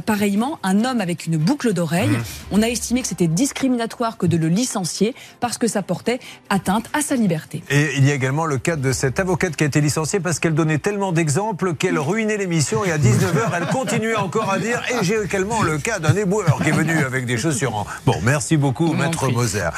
Pareillement, 0.05 0.59
un 0.63 0.83
homme 0.85 1.01
avec 1.01 1.25
une 1.25 1.37
boucle 1.37 1.73
d'oreille, 1.73 2.09
on 2.51 2.61
a 2.61 2.67
estimé 2.67 3.01
que 3.01 3.07
c'était 3.07 3.27
discriminatoire 3.27 4.17
que 4.17 4.25
de 4.25 4.37
le 4.37 4.47
licencier 4.47 5.15
parce 5.39 5.57
que 5.57 5.67
ça 5.67 5.81
portait 5.81 6.19
atteinte 6.49 6.89
à 6.93 7.01
sa 7.01 7.15
liberté. 7.15 7.63
Et 7.69 7.91
il 7.97 8.05
y 8.05 8.11
a 8.11 8.13
également 8.13 8.45
le 8.45 8.57
cas 8.57 8.75
de 8.75 8.91
cette 8.91 9.19
avocate 9.19 9.55
qui 9.55 9.63
a 9.63 9.67
été 9.67 9.81
licenciée 9.81 10.19
parce 10.19 10.39
qu'elle 10.39 10.53
donnait 10.53 10.77
tellement 10.79 11.11
d'exemples 11.11 11.73
qu'elle 11.75 11.99
ruinait 11.99 12.37
l'émission 12.37 12.83
et 12.85 12.91
à 12.91 12.97
19h, 12.97 13.51
elle 13.55 13.67
continuait 13.67 14.15
encore 14.15 14.51
à 14.51 14.59
dire 14.59 14.81
et 14.89 15.03
j'ai 15.03 15.21
également 15.23 15.61
le 15.61 15.77
cas 15.77 15.99
d'un 15.99 16.15
éboueur 16.15 16.59
qui 16.63 16.69
est 16.69 16.73
venu 16.73 16.97
avec 16.99 17.25
des 17.25 17.37
chaussures 17.37 17.75
en... 17.75 17.85
Bon, 18.05 18.15
merci 18.23 18.57
beaucoup, 18.57 18.93
maître. 18.93 19.29
Moser. 19.31 19.69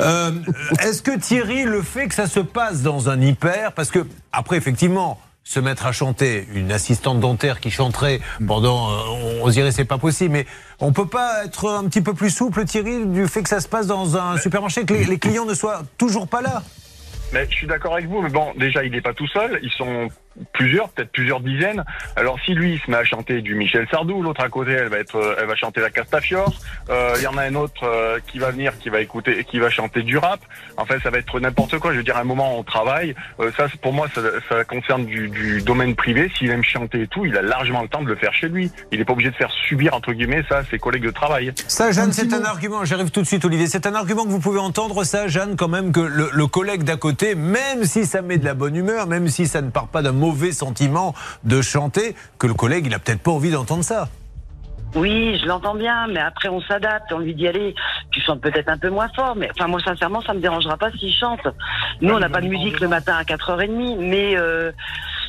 Euh, 0.00 0.32
Est-ce 0.82 1.02
que 1.02 1.16
Thierry, 1.18 1.64
le 1.64 1.82
fait 1.82 2.06
que 2.08 2.14
ça 2.14 2.26
se 2.30 2.40
passe 2.40 2.82
dans 2.82 3.10
un 3.10 3.20
hyper, 3.20 3.72
parce 3.72 3.90
que 3.90 4.06
après, 4.32 4.56
effectivement, 4.56 5.20
se 5.42 5.58
mettre 5.58 5.86
à 5.86 5.92
chanter, 5.92 6.46
une 6.54 6.70
assistante 6.70 7.18
dentaire 7.18 7.60
qui 7.60 7.70
chanterait 7.70 8.20
pendant, 8.46 8.90
euh, 8.90 9.42
on 9.42 9.48
dirait 9.48 9.72
c'est 9.72 9.84
pas 9.84 9.98
possible, 9.98 10.32
mais 10.32 10.46
on 10.78 10.92
peut 10.92 11.08
pas 11.08 11.44
être 11.44 11.68
un 11.68 11.84
petit 11.88 12.02
peu 12.02 12.14
plus 12.14 12.30
souple, 12.30 12.64
Thierry, 12.64 13.04
du 13.04 13.26
fait 13.26 13.42
que 13.42 13.48
ça 13.48 13.60
se 13.60 13.68
passe 13.68 13.86
dans 13.86 14.16
un 14.16 14.38
supermarché, 14.38 14.84
que 14.84 14.94
les, 14.94 15.04
les 15.04 15.18
clients 15.18 15.46
ne 15.46 15.54
soient 15.54 15.82
toujours 15.98 16.28
pas 16.28 16.40
là? 16.40 16.62
Mais 17.32 17.46
je 17.48 17.56
suis 17.56 17.66
d'accord 17.66 17.94
avec 17.94 18.08
vous, 18.08 18.22
mais 18.22 18.30
bon, 18.30 18.52
déjà, 18.56 18.82
il 18.84 18.92
n'est 18.92 19.00
pas 19.00 19.14
tout 19.14 19.28
seul. 19.28 19.60
Ils 19.62 19.70
sont 19.70 20.08
plusieurs, 20.52 20.88
peut-être 20.90 21.12
plusieurs 21.12 21.40
dizaines. 21.40 21.84
Alors, 22.16 22.38
si 22.44 22.54
lui, 22.54 22.74
il 22.74 22.80
se 22.80 22.90
met 22.90 22.96
à 22.96 23.04
chanter 23.04 23.42
du 23.42 23.54
Michel 23.54 23.86
Sardou, 23.90 24.22
l'autre 24.22 24.42
à 24.42 24.48
côté, 24.48 24.72
elle 24.72 24.88
va 24.88 24.98
être, 24.98 25.16
euh, 25.16 25.36
elle 25.38 25.46
va 25.46 25.56
chanter 25.56 25.80
la 25.80 25.90
Castafiore. 25.90 26.52
Euh, 26.88 27.14
Il 27.18 27.22
y 27.22 27.26
en 27.26 27.36
a 27.36 27.42
un 27.42 27.54
autre 27.54 27.84
euh, 27.84 28.18
qui 28.26 28.38
va 28.38 28.50
venir, 28.50 28.78
qui 28.78 28.88
va 28.88 29.00
écouter, 29.00 29.44
qui 29.44 29.58
va 29.58 29.70
chanter 29.70 30.02
du 30.02 30.18
rap. 30.18 30.40
En 30.76 30.84
fait, 30.86 30.98
ça 31.00 31.10
va 31.10 31.18
être 31.18 31.38
n'importe 31.40 31.78
quoi. 31.78 31.92
Je 31.92 31.98
veux 31.98 32.02
dire, 32.02 32.16
à 32.16 32.20
un 32.20 32.24
moment, 32.24 32.58
on 32.58 32.62
travaille. 32.62 33.14
Euh, 33.40 33.50
ça, 33.56 33.66
pour 33.82 33.92
moi, 33.92 34.06
ça, 34.14 34.20
ça 34.48 34.64
concerne 34.64 35.04
du, 35.04 35.28
du 35.28 35.62
domaine 35.62 35.94
privé. 35.94 36.30
S'il 36.38 36.50
aime 36.50 36.64
chanter 36.64 37.02
et 37.02 37.06
tout, 37.06 37.26
il 37.26 37.36
a 37.36 37.42
largement 37.42 37.82
le 37.82 37.88
temps 37.88 38.02
de 38.02 38.08
le 38.08 38.16
faire 38.16 38.32
chez 38.32 38.48
lui. 38.48 38.70
Il 38.92 38.98
n'est 38.98 39.04
pas 39.04 39.12
obligé 39.12 39.30
de 39.30 39.36
faire 39.36 39.50
subir, 39.68 39.94
entre 39.94 40.12
guillemets, 40.12 40.44
ça 40.48 40.58
à 40.58 40.64
ses 40.64 40.78
collègues 40.78 41.04
de 41.04 41.10
travail. 41.10 41.52
Ça, 41.66 41.90
Jeanne, 41.92 42.12
c'est 42.12 42.32
un 42.32 42.44
argument. 42.44 42.84
J'arrive 42.84 43.10
tout 43.10 43.20
de 43.20 43.26
suite, 43.26 43.44
Olivier. 43.44 43.66
C'est 43.66 43.86
un 43.86 43.94
argument 43.94 44.24
que 44.24 44.30
vous 44.30 44.40
pouvez 44.40 44.60
entendre, 44.60 45.04
ça, 45.04 45.28
Jeanne, 45.28 45.56
quand 45.56 45.68
même, 45.68 45.92
que 45.92 46.00
le, 46.00 46.30
le 46.32 46.46
collègue 46.46 46.82
d'à 46.84 46.96
côté, 46.96 47.34
même 47.34 47.84
si 47.84 48.06
ça 48.06 48.22
met 48.22 48.38
de 48.38 48.44
la 48.44 48.54
bonne 48.54 48.76
humeur, 48.76 49.06
même 49.06 49.28
si 49.28 49.46
ça 49.46 49.60
ne 49.60 49.70
part 49.70 49.88
pas 49.88 50.02
d'un 50.02 50.12
mauvais 50.20 50.52
sentiment 50.52 51.14
de 51.44 51.62
chanter, 51.62 52.14
que 52.38 52.46
le 52.46 52.54
collègue, 52.54 52.86
il 52.86 52.94
a 52.94 52.98
peut-être 52.98 53.22
pas 53.22 53.32
envie 53.32 53.50
d'entendre 53.50 53.82
ça. 53.82 54.08
Oui, 54.96 55.38
je 55.40 55.46
l'entends 55.46 55.76
bien, 55.76 56.08
mais 56.08 56.18
après 56.18 56.48
on 56.48 56.60
s'adapte, 56.62 57.12
on 57.12 57.20
lui 57.20 57.34
dit 57.34 57.46
allez, 57.46 57.74
tu 58.10 58.20
chantes 58.20 58.40
peut-être 58.40 58.68
un 58.68 58.78
peu 58.78 58.90
moins 58.90 59.08
fort, 59.14 59.36
mais 59.36 59.48
enfin 59.54 59.68
moi 59.68 59.80
sincèrement 59.80 60.20
ça 60.20 60.34
me 60.34 60.40
dérangera 60.40 60.76
pas 60.76 60.90
s'il 60.90 61.14
chante. 61.14 61.46
Nous 62.00 62.12
on 62.12 62.18
n'a 62.18 62.28
pas 62.28 62.40
de 62.40 62.48
musique 62.48 62.80
le 62.80 62.88
matin 62.88 63.14
à 63.14 63.22
4h30, 63.22 63.98
mais 64.00 64.36
euh, 64.36 64.72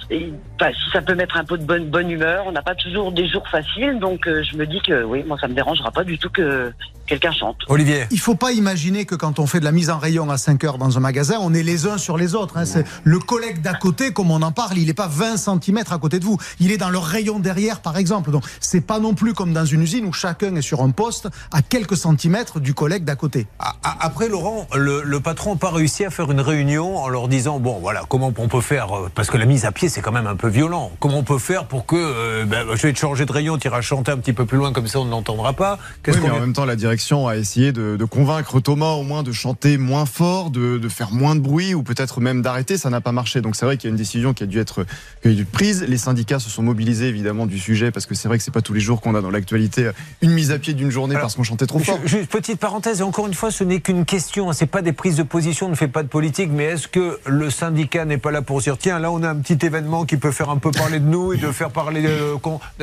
si 0.09 0.89
ça 0.91 1.01
peut 1.03 1.13
mettre 1.13 1.37
un 1.37 1.43
peu 1.43 1.59
de 1.59 1.63
bonne 1.63 1.89
bonne 1.89 2.09
humeur, 2.09 2.45
on 2.47 2.51
n'a 2.51 2.63
pas 2.63 2.73
toujours 2.73 3.11
des 3.11 3.27
jours 3.27 3.47
faciles, 3.49 3.99
donc 3.99 4.27
euh, 4.27 4.41
je 4.41 4.57
me 4.57 4.65
dis 4.65 4.81
que 4.81 5.03
oui, 5.03 5.23
moi 5.27 5.37
ça 5.39 5.47
me 5.47 5.53
dérangera 5.53 5.91
pas 5.91 6.03
du 6.03 6.17
tout 6.17 6.31
que 6.31 6.73
quelqu'un 7.11 7.33
chante. 7.33 7.57
Olivier. 7.67 8.05
Il 8.11 8.19
faut 8.19 8.35
pas 8.35 8.53
imaginer 8.53 9.03
que 9.05 9.15
quand 9.15 9.39
on 9.39 9.45
fait 9.45 9.59
de 9.59 9.65
la 9.65 9.73
mise 9.73 9.89
en 9.89 9.97
rayon 9.99 10.29
à 10.29 10.37
5 10.37 10.63
heures 10.63 10.77
dans 10.77 10.97
un 10.97 11.01
magasin, 11.01 11.35
on 11.41 11.53
est 11.53 11.61
les 11.63 11.85
uns 11.85 11.97
sur 11.97 12.17
les 12.17 12.35
autres. 12.35 12.57
hein. 12.57 12.63
C'est 12.65 12.85
le 13.03 13.19
collègue 13.19 13.61
d'à 13.61 13.73
côté, 13.73 14.13
comme 14.13 14.31
on 14.31 14.41
en 14.41 14.51
parle, 14.53 14.77
il 14.77 14.87
n'est 14.87 14.93
pas 14.93 15.07
20 15.09 15.35
cm 15.35 15.79
à 15.89 15.97
côté 15.97 16.19
de 16.19 16.25
vous. 16.25 16.37
Il 16.61 16.71
est 16.71 16.77
dans 16.77 16.89
le 16.89 16.97
rayon 16.97 17.39
derrière, 17.39 17.81
par 17.81 17.97
exemple. 17.97 18.31
Donc, 18.31 18.43
c'est 18.61 18.79
pas 18.79 18.99
non 18.99 19.13
plus 19.13 19.33
comme 19.33 19.51
dans 19.51 19.65
une 19.65 19.81
usine 19.81 20.05
où 20.05 20.13
chacun 20.13 20.55
est 20.55 20.61
sur 20.61 20.81
un 20.81 20.91
poste 20.91 21.27
à 21.51 21.61
quelques 21.61 21.97
centimètres 21.97 22.59
du 22.61 22.73
collègue 22.73 23.03
d'à 23.03 23.15
côté. 23.15 23.45
Après, 23.83 24.29
Laurent, 24.29 24.67
le, 24.73 25.01
le 25.03 25.19
patron 25.19 25.53
n'a 25.53 25.59
pas 25.59 25.71
réussi 25.71 26.05
à 26.05 26.09
faire 26.11 26.31
une 26.31 26.39
réunion 26.39 26.97
en 26.97 27.09
leur 27.09 27.27
disant 27.27 27.59
bon, 27.59 27.79
voilà, 27.81 28.03
comment 28.07 28.31
on 28.37 28.47
peut 28.47 28.61
faire 28.61 28.95
euh, 28.97 29.09
Parce 29.13 29.29
que 29.29 29.37
la 29.37 29.45
mise 29.45 29.65
à 29.65 29.71
pied, 29.73 29.89
c'est 29.89 30.01
quand 30.01 30.13
même 30.13 30.27
un 30.27 30.37
peu 30.37 30.47
violent. 30.47 30.91
Comment 30.99 31.17
on 31.17 31.23
peut 31.23 31.39
faire 31.39 31.65
pour 31.65 31.85
que 31.85 31.95
euh, 31.97 32.45
ben, 32.45 32.65
je 32.73 32.81
vais 32.87 32.93
te 32.93 32.99
changer 32.99 33.25
de 33.25 33.31
rayon, 33.33 33.57
tu 33.57 33.67
iras 33.67 33.81
chanter 33.81 34.11
un 34.13 34.17
petit 34.17 34.33
peu 34.33 34.45
plus 34.45 34.57
loin, 34.57 34.71
comme 34.71 34.87
ça 34.87 34.99
on 34.99 35.05
ne 35.05 35.11
l'entendra 35.11 35.51
pas 35.53 35.77
Qu'est-ce 36.03 36.17
Oui, 36.17 36.23
mais 36.23 36.29
qu'on 36.29 36.37
en 36.37 36.39
même 36.39 36.53
temps, 36.53 36.65
la 36.65 36.75
direction 36.77 37.00
a 37.27 37.35
essayé 37.37 37.71
de, 37.71 37.95
de 37.97 38.05
convaincre 38.05 38.59
Thomas 38.59 38.91
au 38.91 39.03
moins 39.03 39.23
de 39.23 39.31
chanter 39.31 39.77
moins 39.77 40.05
fort, 40.05 40.49
de, 40.51 40.77
de 40.77 40.89
faire 40.89 41.11
moins 41.11 41.35
de 41.35 41.39
bruit 41.41 41.73
ou 41.73 41.83
peut-être 41.83 42.21
même 42.21 42.41
d'arrêter. 42.41 42.77
Ça 42.77 42.89
n'a 42.89 43.01
pas 43.01 43.11
marché. 43.11 43.41
Donc 43.41 43.55
c'est 43.55 43.65
vrai 43.65 43.77
qu'il 43.77 43.87
y 43.87 43.91
a 43.91 43.91
une 43.91 43.97
décision 43.97 44.33
qui 44.33 44.43
a 44.43 44.45
dû 44.45 44.59
être, 44.59 44.85
qui 45.21 45.27
a 45.29 45.31
dû 45.31 45.41
être 45.41 45.51
prise. 45.51 45.83
Les 45.87 45.97
syndicats 45.97 46.39
se 46.39 46.49
sont 46.49 46.63
mobilisés 46.63 47.07
évidemment 47.07 47.45
du 47.45 47.59
sujet 47.59 47.91
parce 47.91 48.05
que 48.05 48.15
c'est 48.15 48.27
vrai 48.27 48.37
que 48.37 48.43
c'est 48.43 48.51
pas 48.51 48.61
tous 48.61 48.73
les 48.73 48.79
jours 48.79 49.01
qu'on 49.01 49.15
a 49.15 49.21
dans 49.21 49.31
l'actualité 49.31 49.91
une 50.21 50.31
mise 50.31 50.51
à 50.51 50.59
pied 50.59 50.73
d'une 50.73 50.91
journée 50.91 51.15
Alors, 51.15 51.23
parce 51.25 51.35
qu'on 51.35 51.43
chantait 51.43 51.67
trop 51.67 51.79
fort. 51.79 51.99
Ju- 52.05 52.19
Juste 52.19 52.31
petite 52.31 52.59
parenthèse, 52.59 52.99
et 52.99 53.03
encore 53.03 53.27
une 53.27 53.33
fois, 53.33 53.51
ce 53.51 53.63
n'est 53.63 53.79
qu'une 53.79 54.05
question, 54.05 54.51
c'est 54.53 54.65
pas 54.65 54.81
des 54.81 54.93
prises 54.93 55.15
de 55.17 55.23
position, 55.23 55.67
on 55.67 55.69
ne 55.69 55.75
fait 55.75 55.87
pas 55.87 56.03
de 56.03 56.07
politique, 56.07 56.49
mais 56.53 56.65
est-ce 56.65 56.87
que 56.87 57.19
le 57.25 57.49
syndicat 57.49 58.05
n'est 58.05 58.17
pas 58.17 58.31
là 58.31 58.41
pour 58.41 58.59
dire 58.61 58.77
tiens, 58.77 58.99
là 58.99 59.11
on 59.11 59.23
a 59.23 59.29
un 59.29 59.35
petit 59.35 59.65
événement 59.65 60.05
qui 60.05 60.17
peut 60.17 60.31
faire 60.31 60.49
un 60.49 60.57
peu 60.57 60.71
parler 60.71 60.99
de 60.99 61.05
nous 61.05 61.33
et 61.33 61.37
de 61.37 61.51
faire 61.51 61.71
parler 61.71 62.03
euh, 62.05 62.35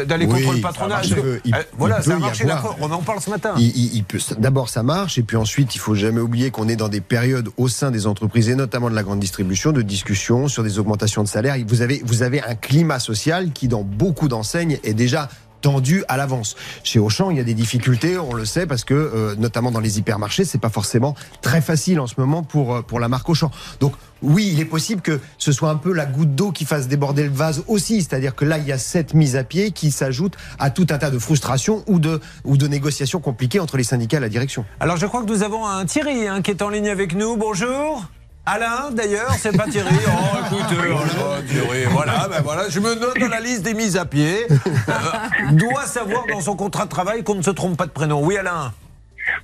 d'aller 0.04 0.26
Oui, 0.26 0.42
contre 0.42 0.54
le 0.56 0.60
patronat 0.60 1.00
que- 1.02 1.40
Il 1.44 1.54
euh, 1.54 1.58
Voilà, 1.76 1.98
il 1.98 2.04
ça 2.04 2.16
a 2.16 2.18
marché, 2.18 2.44
d'accord, 2.44 2.76
on 2.80 2.90
en 2.90 3.02
parle 3.02 3.20
ce 3.20 3.30
matin. 3.30 3.54
Il, 3.58 3.66
il- 3.76 4.04
d'abord, 4.38 4.68
ça 4.68 4.82
marche, 4.82 5.18
et 5.18 5.22
puis 5.22 5.36
ensuite, 5.36 5.74
il 5.74 5.78
faut 5.78 5.94
jamais 5.94 6.20
oublier 6.20 6.50
qu'on 6.50 6.68
est 6.68 6.76
dans 6.76 6.88
des 6.88 7.00
périodes 7.00 7.48
au 7.56 7.68
sein 7.68 7.90
des 7.90 8.06
entreprises 8.06 8.48
et 8.48 8.54
notamment 8.54 8.90
de 8.90 8.94
la 8.94 9.02
grande 9.02 9.20
distribution 9.20 9.72
de 9.72 9.82
discussions 9.82 10.48
sur 10.48 10.62
des 10.62 10.78
augmentations 10.78 11.22
de 11.22 11.28
salaire. 11.28 11.56
Vous 11.66 11.82
avez, 11.82 12.02
vous 12.04 12.22
avez 12.22 12.42
un 12.42 12.54
climat 12.54 12.98
social 12.98 13.52
qui, 13.52 13.68
dans 13.68 13.82
beaucoup 13.82 14.28
d'enseignes, 14.28 14.78
est 14.84 14.94
déjà 14.94 15.28
tendu 15.60 16.04
à 16.08 16.16
l'avance. 16.16 16.56
Chez 16.84 16.98
Auchan, 16.98 17.30
il 17.30 17.36
y 17.36 17.40
a 17.40 17.44
des 17.44 17.54
difficultés, 17.54 18.18
on 18.18 18.34
le 18.34 18.44
sait, 18.44 18.66
parce 18.66 18.84
que 18.84 18.94
euh, 18.94 19.34
notamment 19.36 19.70
dans 19.70 19.80
les 19.80 19.98
hypermarchés, 19.98 20.44
c'est 20.44 20.58
pas 20.58 20.70
forcément 20.70 21.14
très 21.42 21.60
facile 21.60 22.00
en 22.00 22.06
ce 22.06 22.14
moment 22.18 22.42
pour 22.42 22.76
euh, 22.76 22.82
pour 22.82 23.00
la 23.00 23.08
marque 23.08 23.28
Auchan. 23.28 23.50
Donc 23.80 23.94
oui, 24.22 24.50
il 24.52 24.60
est 24.60 24.64
possible 24.64 25.00
que 25.00 25.20
ce 25.38 25.52
soit 25.52 25.70
un 25.70 25.76
peu 25.76 25.92
la 25.92 26.06
goutte 26.06 26.34
d'eau 26.34 26.50
qui 26.50 26.64
fasse 26.64 26.88
déborder 26.88 27.24
le 27.24 27.30
vase 27.30 27.62
aussi, 27.68 28.02
c'est-à-dire 28.02 28.34
que 28.34 28.44
là, 28.44 28.58
il 28.58 28.66
y 28.66 28.72
a 28.72 28.78
cette 28.78 29.14
mise 29.14 29.36
à 29.36 29.44
pied 29.44 29.70
qui 29.70 29.90
s'ajoute 29.90 30.34
à 30.58 30.70
tout 30.70 30.86
un 30.90 30.98
tas 30.98 31.10
de 31.10 31.18
frustrations 31.18 31.84
ou 31.86 31.98
de 31.98 32.20
ou 32.44 32.56
de 32.56 32.66
négociations 32.66 33.20
compliquées 33.20 33.60
entre 33.60 33.76
les 33.76 33.84
syndicats 33.84 34.18
et 34.18 34.20
la 34.20 34.28
direction. 34.28 34.64
Alors 34.80 34.96
je 34.96 35.06
crois 35.06 35.22
que 35.22 35.28
nous 35.28 35.42
avons 35.42 35.66
un 35.66 35.84
Thierry 35.84 36.26
hein, 36.26 36.42
qui 36.42 36.50
est 36.50 36.62
en 36.62 36.68
ligne 36.68 36.88
avec 36.88 37.14
nous. 37.14 37.36
Bonjour. 37.36 38.08
Alain, 38.50 38.90
d'ailleurs, 38.92 39.30
c'est 39.38 39.54
pas 39.56 39.66
Thierry. 39.66 39.94
Oh, 40.06 40.36
écoute, 40.46 40.78
euh, 40.78 40.94
oh, 40.96 41.42
Thierry, 41.46 41.84
voilà, 41.90 42.28
ben 42.30 42.40
voilà, 42.42 42.68
je 42.70 42.80
me 42.80 42.94
note 42.94 43.18
dans 43.20 43.28
la 43.28 43.40
liste 43.40 43.62
des 43.62 43.74
mises 43.74 43.96
à 43.98 44.06
pied. 44.06 44.46
Euh, 44.50 45.52
doit 45.52 45.84
savoir 45.84 46.24
dans 46.26 46.40
son 46.40 46.56
contrat 46.56 46.84
de 46.86 46.90
travail 46.90 47.22
qu'on 47.22 47.34
ne 47.34 47.42
se 47.42 47.50
trompe 47.50 47.76
pas 47.76 47.84
de 47.84 47.90
prénom. 47.90 48.24
Oui, 48.24 48.38
Alain. 48.38 48.72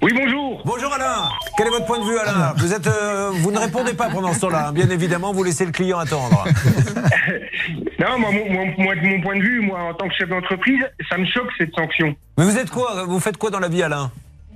Oui, 0.00 0.12
bonjour. 0.14 0.62
Bonjour 0.64 0.90
Alain. 0.94 1.28
Quel 1.58 1.66
est 1.66 1.70
votre 1.70 1.84
point 1.84 1.98
de 1.98 2.04
vue, 2.04 2.16
Alain 2.18 2.54
Vous 2.56 2.72
êtes, 2.72 2.86
euh, 2.86 3.30
vous 3.34 3.50
ne 3.52 3.58
répondez 3.58 3.92
pas 3.92 4.08
pendant 4.08 4.32
ce 4.32 4.40
temps-là. 4.40 4.68
hein. 4.68 4.72
Bien 4.72 4.88
évidemment, 4.88 5.32
vous 5.34 5.44
laissez 5.44 5.66
le 5.66 5.72
client 5.72 5.98
attendre. 5.98 6.44
Non, 7.98 8.18
moi, 8.18 8.30
mon- 8.32 8.52
mon- 8.52 8.74
moi, 8.84 8.94
de 8.96 9.00
mon 9.06 9.20
point 9.22 9.36
de 9.36 9.40
vue, 9.42 9.60
moi, 9.60 9.78
en 9.84 9.94
tant 9.94 10.08
que 10.08 10.14
chef 10.14 10.28
d'entreprise, 10.28 10.80
ça 11.08 11.16
me 11.16 11.24
choque 11.24 11.48
cette 11.56 11.74
sanction. 11.74 12.14
Mais 12.36 12.44
vous 12.44 12.58
êtes 12.58 12.68
quoi? 12.70 13.04
Vous 13.06 13.18
faites 13.20 13.38
quoi 13.38 13.48
dans 13.50 13.60
la 13.60 13.68
vie, 13.68 13.82
Alain? 13.82 14.10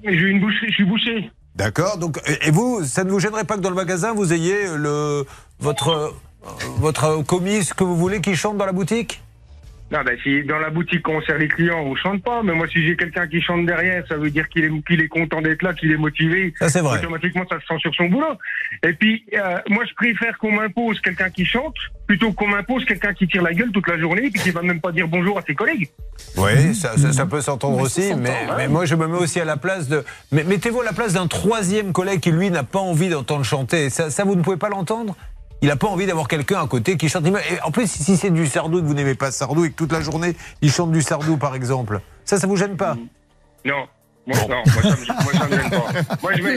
J'ai 0.05 0.11
une 0.29 0.41
boucherie, 0.41 0.67
je 0.69 0.75
suis 0.75 0.85
boucher. 0.85 1.31
D'accord. 1.55 1.99
Donc, 1.99 2.21
et 2.43 2.51
vous, 2.51 2.85
ça 2.85 3.05
ne 3.05 3.11
vous 3.11 3.19
gênerait 3.19 3.45
pas 3.45 3.57
que 3.57 3.61
dans 3.61 3.71
le 3.71 3.75
magasin 3.75 4.13
vous 4.13 4.33
ayez 4.33 4.69
le 4.77 5.27
votre 5.61 5.89
euh, 5.89 6.11
votre 6.79 7.23
commis, 7.23 7.67
que 7.77 7.85
vous 7.85 7.97
voulez, 7.97 8.21
qui 8.21 8.37
chante 8.37 8.57
dans 8.57 8.67
la 8.67 8.73
boutique? 8.73 9.23
Non, 9.91 10.01
ben, 10.05 10.19
si 10.23 10.43
dans 10.45 10.59
la 10.59 10.69
boutique 10.69 11.09
on 11.09 11.23
sert 11.23 11.39
les 11.39 11.49
clients, 11.49 11.81
on 11.81 11.97
chante 11.97 12.23
pas. 12.23 12.43
Mais 12.43 12.53
moi, 12.53 12.67
si 12.69 12.87
j'ai 12.87 12.95
quelqu'un 12.95 13.27
qui 13.27 13.41
chante 13.41 13.65
derrière, 13.65 14.05
ça 14.07 14.17
veut 14.19 14.31
dire 14.31 14.47
qu'il 14.51 14.65
est, 14.65 14.71
qu'il 14.87 15.01
est 15.01 15.09
content 15.09 15.41
d'être 15.41 15.63
là, 15.63 15.73
qu'il 15.73 15.91
est 15.91 15.97
motivé. 15.97 16.53
Ça, 16.59 16.69
c'est 16.69 16.81
vrai. 16.83 16.99
Automatiquement, 16.99 17.45
ça 17.49 17.59
se 17.59 17.67
sent 17.67 17.79
sur 17.81 17.95
son 17.95 18.05
boulot. 18.07 18.35
Et 18.83 18.93
puis, 18.93 19.25
euh, 19.33 19.57
moi, 19.71 19.85
je 19.89 19.95
préfère 19.95 20.37
qu'on 20.37 20.53
m'impose 20.53 21.01
quelqu'un 21.01 21.31
qui 21.31 21.47
chante 21.47 21.75
plutôt 22.07 22.33
qu'on 22.33 22.49
m'impose 22.49 22.85
quelqu'un 22.85 23.15
qui 23.15 23.27
tire 23.29 23.43
la 23.43 23.55
gueule 23.55 23.71
toute 23.73 23.89
la 23.89 23.99
journée 23.99 24.27
et 24.27 24.31
puis 24.31 24.43
qui 24.43 24.51
va 24.51 24.61
même 24.63 24.81
pas 24.81 24.93
dire 24.93 25.09
bonjour 25.09 25.39
à 25.39 25.43
ses 25.43 25.55
collègues. 25.55 25.89
Oui, 26.37 26.75
ça, 26.75 26.97
ça- 26.99 27.13
ça 27.13 27.27
peut 27.27 27.41
s'entendre 27.41 27.81
aussi, 27.81 28.13
mais, 28.15 28.69
moi 28.69 28.85
je 28.85 28.95
me 28.95 29.07
mets 29.07 29.19
aussi 29.19 29.41
à 29.41 29.45
la 29.47 29.57
place 29.57 29.89
de. 29.89 30.05
Mais 30.33 30.45
mettez-vous 30.45 30.81
à 30.83 30.85
la 30.85 30.93
place 30.93 31.15
d'un 31.15 31.27
troisième 31.27 31.93
collègue 31.93 32.21
qui 32.21 32.31
lui 32.31 32.51
n'a 32.51 32.63
pas 32.63 32.79
envie 32.79 33.09
d'entendre 33.09 33.45
chanter. 33.45 33.89
Ça, 33.89 34.11
ça, 34.11 34.25
vous 34.25 34.35
ne 34.37 34.43
pouvez 34.43 34.57
pas 34.59 34.69
l'entendre? 34.69 35.17
Il 35.63 35.69
n'a 35.69 35.77
pas 35.77 35.89
envie 35.89 36.07
d'avoir 36.07 36.29
quelqu'un 36.29 36.63
à 36.63 36.67
côté 36.67 36.97
qui 36.97 37.09
chante. 37.09 37.27
Et 37.27 37.33
en 37.63 37.71
plus, 37.71 37.91
si 37.91 38.17
c'est 38.17 38.31
du 38.31 38.47
sardou 38.47 38.79
et 38.79 38.83
que 38.83 38.87
vous 38.87 38.95
n'aimez 38.95 39.15
pas 39.15 39.31
sardou 39.31 39.65
et 39.65 39.71
que 39.71 39.77
toute 39.77 39.93
la 39.93 40.01
journée 40.01 40.37
il 40.63 40.71
chante 40.71 40.93
du 40.93 41.03
sardou, 41.03 41.37
par 41.37 41.55
exemple, 41.55 42.01
ça, 42.25 42.39
ça 42.39 42.47
vous 42.47 42.57
gêne 42.57 42.77
pas? 42.77 42.97
Non. 43.65 43.87
Moi, 44.27 44.37
non, 44.47 44.57
moi, 44.67 44.83
ça 44.83 44.89
me, 44.91 45.07
moi, 45.07 45.33
ça 45.33 45.47
me 45.49 45.57
gêne 45.57 45.71
pas. 45.71 46.17
Moi, 46.23 46.33
je 46.37 46.43
vais, 46.43 46.57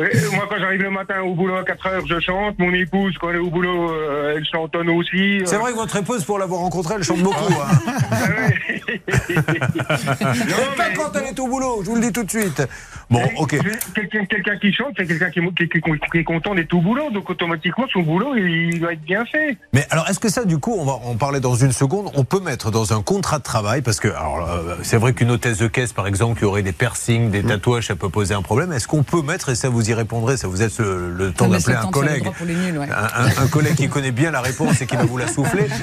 euh, 0.00 0.30
moi, 0.32 0.46
quand 0.48 0.56
j'arrive 0.58 0.82
le 0.82 0.90
matin 0.90 1.20
au 1.20 1.34
boulot 1.34 1.54
à 1.54 1.64
4 1.64 1.86
heures, 1.86 2.06
je 2.06 2.18
chante. 2.18 2.58
Mon 2.58 2.72
épouse, 2.74 3.14
quand 3.20 3.30
elle 3.30 3.36
est 3.36 3.38
au 3.38 3.50
boulot, 3.50 3.92
euh, 3.92 4.34
elle 4.36 4.44
chantonne 4.44 4.88
aussi. 4.90 5.40
C'est 5.44 5.56
vrai 5.58 5.70
que 5.70 5.76
votre 5.76 5.94
épouse, 5.94 6.24
pour 6.24 6.38
l'avoir 6.40 6.60
rencontrée, 6.62 6.94
elle 6.96 7.04
chante 7.04 7.20
beaucoup. 7.20 7.52
Hein. 7.52 7.92
Ah. 8.10 8.16
Et 8.88 9.34
pas 10.76 10.88
mais- 10.88 10.94
quand 10.96 11.12
elle 11.14 11.26
est 11.28 11.38
au 11.38 11.46
boulot, 11.46 11.80
je 11.84 11.90
vous 11.90 11.96
le 11.96 12.00
dis 12.02 12.12
tout 12.12 12.24
de 12.24 12.30
suite. 12.30 12.62
Bon, 13.12 13.22
ok. 13.36 13.56
Quelqu'un 13.94 14.56
qui 14.58 14.72
chante, 14.72 14.94
c'est 14.96 15.06
quelqu'un 15.06 15.30
qui, 15.30 15.38
est- 15.40 15.68
qui, 15.68 15.80
qui- 15.80 15.80
qui 16.10 16.18
est 16.18 16.24
content 16.24 16.54
d'être 16.54 16.72
au 16.74 16.80
boulot. 16.80 17.10
Donc, 17.10 17.28
automatiquement, 17.30 17.84
son 17.92 18.00
boulot, 18.02 18.34
il, 18.36 18.80
va 18.80 18.92
être 18.92 19.02
bien 19.02 19.24
fait. 19.24 19.56
Mais 19.72 19.86
alors, 19.90 20.08
est-ce 20.08 20.18
que 20.18 20.28
ça, 20.30 20.44
du 20.44 20.58
coup, 20.58 20.74
on 20.78 20.84
va 20.84 20.92
en 20.92 21.14
parler 21.16 21.40
dans 21.40 21.54
une 21.54 21.72
seconde, 21.72 22.10
on 22.14 22.24
peut 22.24 22.40
mettre 22.40 22.70
dans 22.70 22.92
un 22.92 23.02
contrat 23.02 23.38
de 23.38 23.42
travail, 23.44 23.82
parce 23.82 24.00
que 24.00 24.08
alors, 24.08 24.48
euh, 24.48 24.76
c'est 24.82 24.96
vrai 24.96 25.12
qu'une 25.12 25.30
hôtesse 25.30 25.58
de 25.58 25.66
caisse, 25.68 25.92
par 25.92 26.06
exemple, 26.06 26.38
qui 26.38 26.44
aurait 26.44 26.62
des 26.62 26.72
piercings, 26.72 27.30
des 27.30 27.42
tatouages, 27.42 27.86
ça 27.88 27.96
peut 27.96 28.08
poser 28.08 28.34
un 28.34 28.42
problème. 28.42 28.72
Est-ce 28.72 28.88
qu'on 28.88 29.02
peut 29.02 29.22
mettre, 29.22 29.50
et 29.50 29.54
ça 29.54 29.68
vous 29.68 29.90
y 29.90 29.94
répondrez, 29.94 30.36
ça 30.36 30.48
vous 30.48 30.62
êtes 30.62 30.78
le, 30.78 31.10
le 31.12 31.32
temps 31.32 31.48
d'appeler 31.48 31.76
un 31.76 31.86
collègue, 31.90 32.22
droit 32.22 32.34
pour 32.34 32.46
les 32.46 32.54
nuls, 32.54 32.78
ouais. 32.78 32.86
un, 32.90 33.24
un- 33.24 33.44
un 33.44 33.48
collègue 33.48 33.74
qui 33.74 33.88
connaît 33.88 34.12
bien 34.12 34.30
la 34.30 34.40
réponse 34.40 34.80
et 34.80 34.86
qui 34.86 34.96
va 34.96 35.04
vous 35.04 35.18
la 35.18 35.28
souffler. 35.28 35.66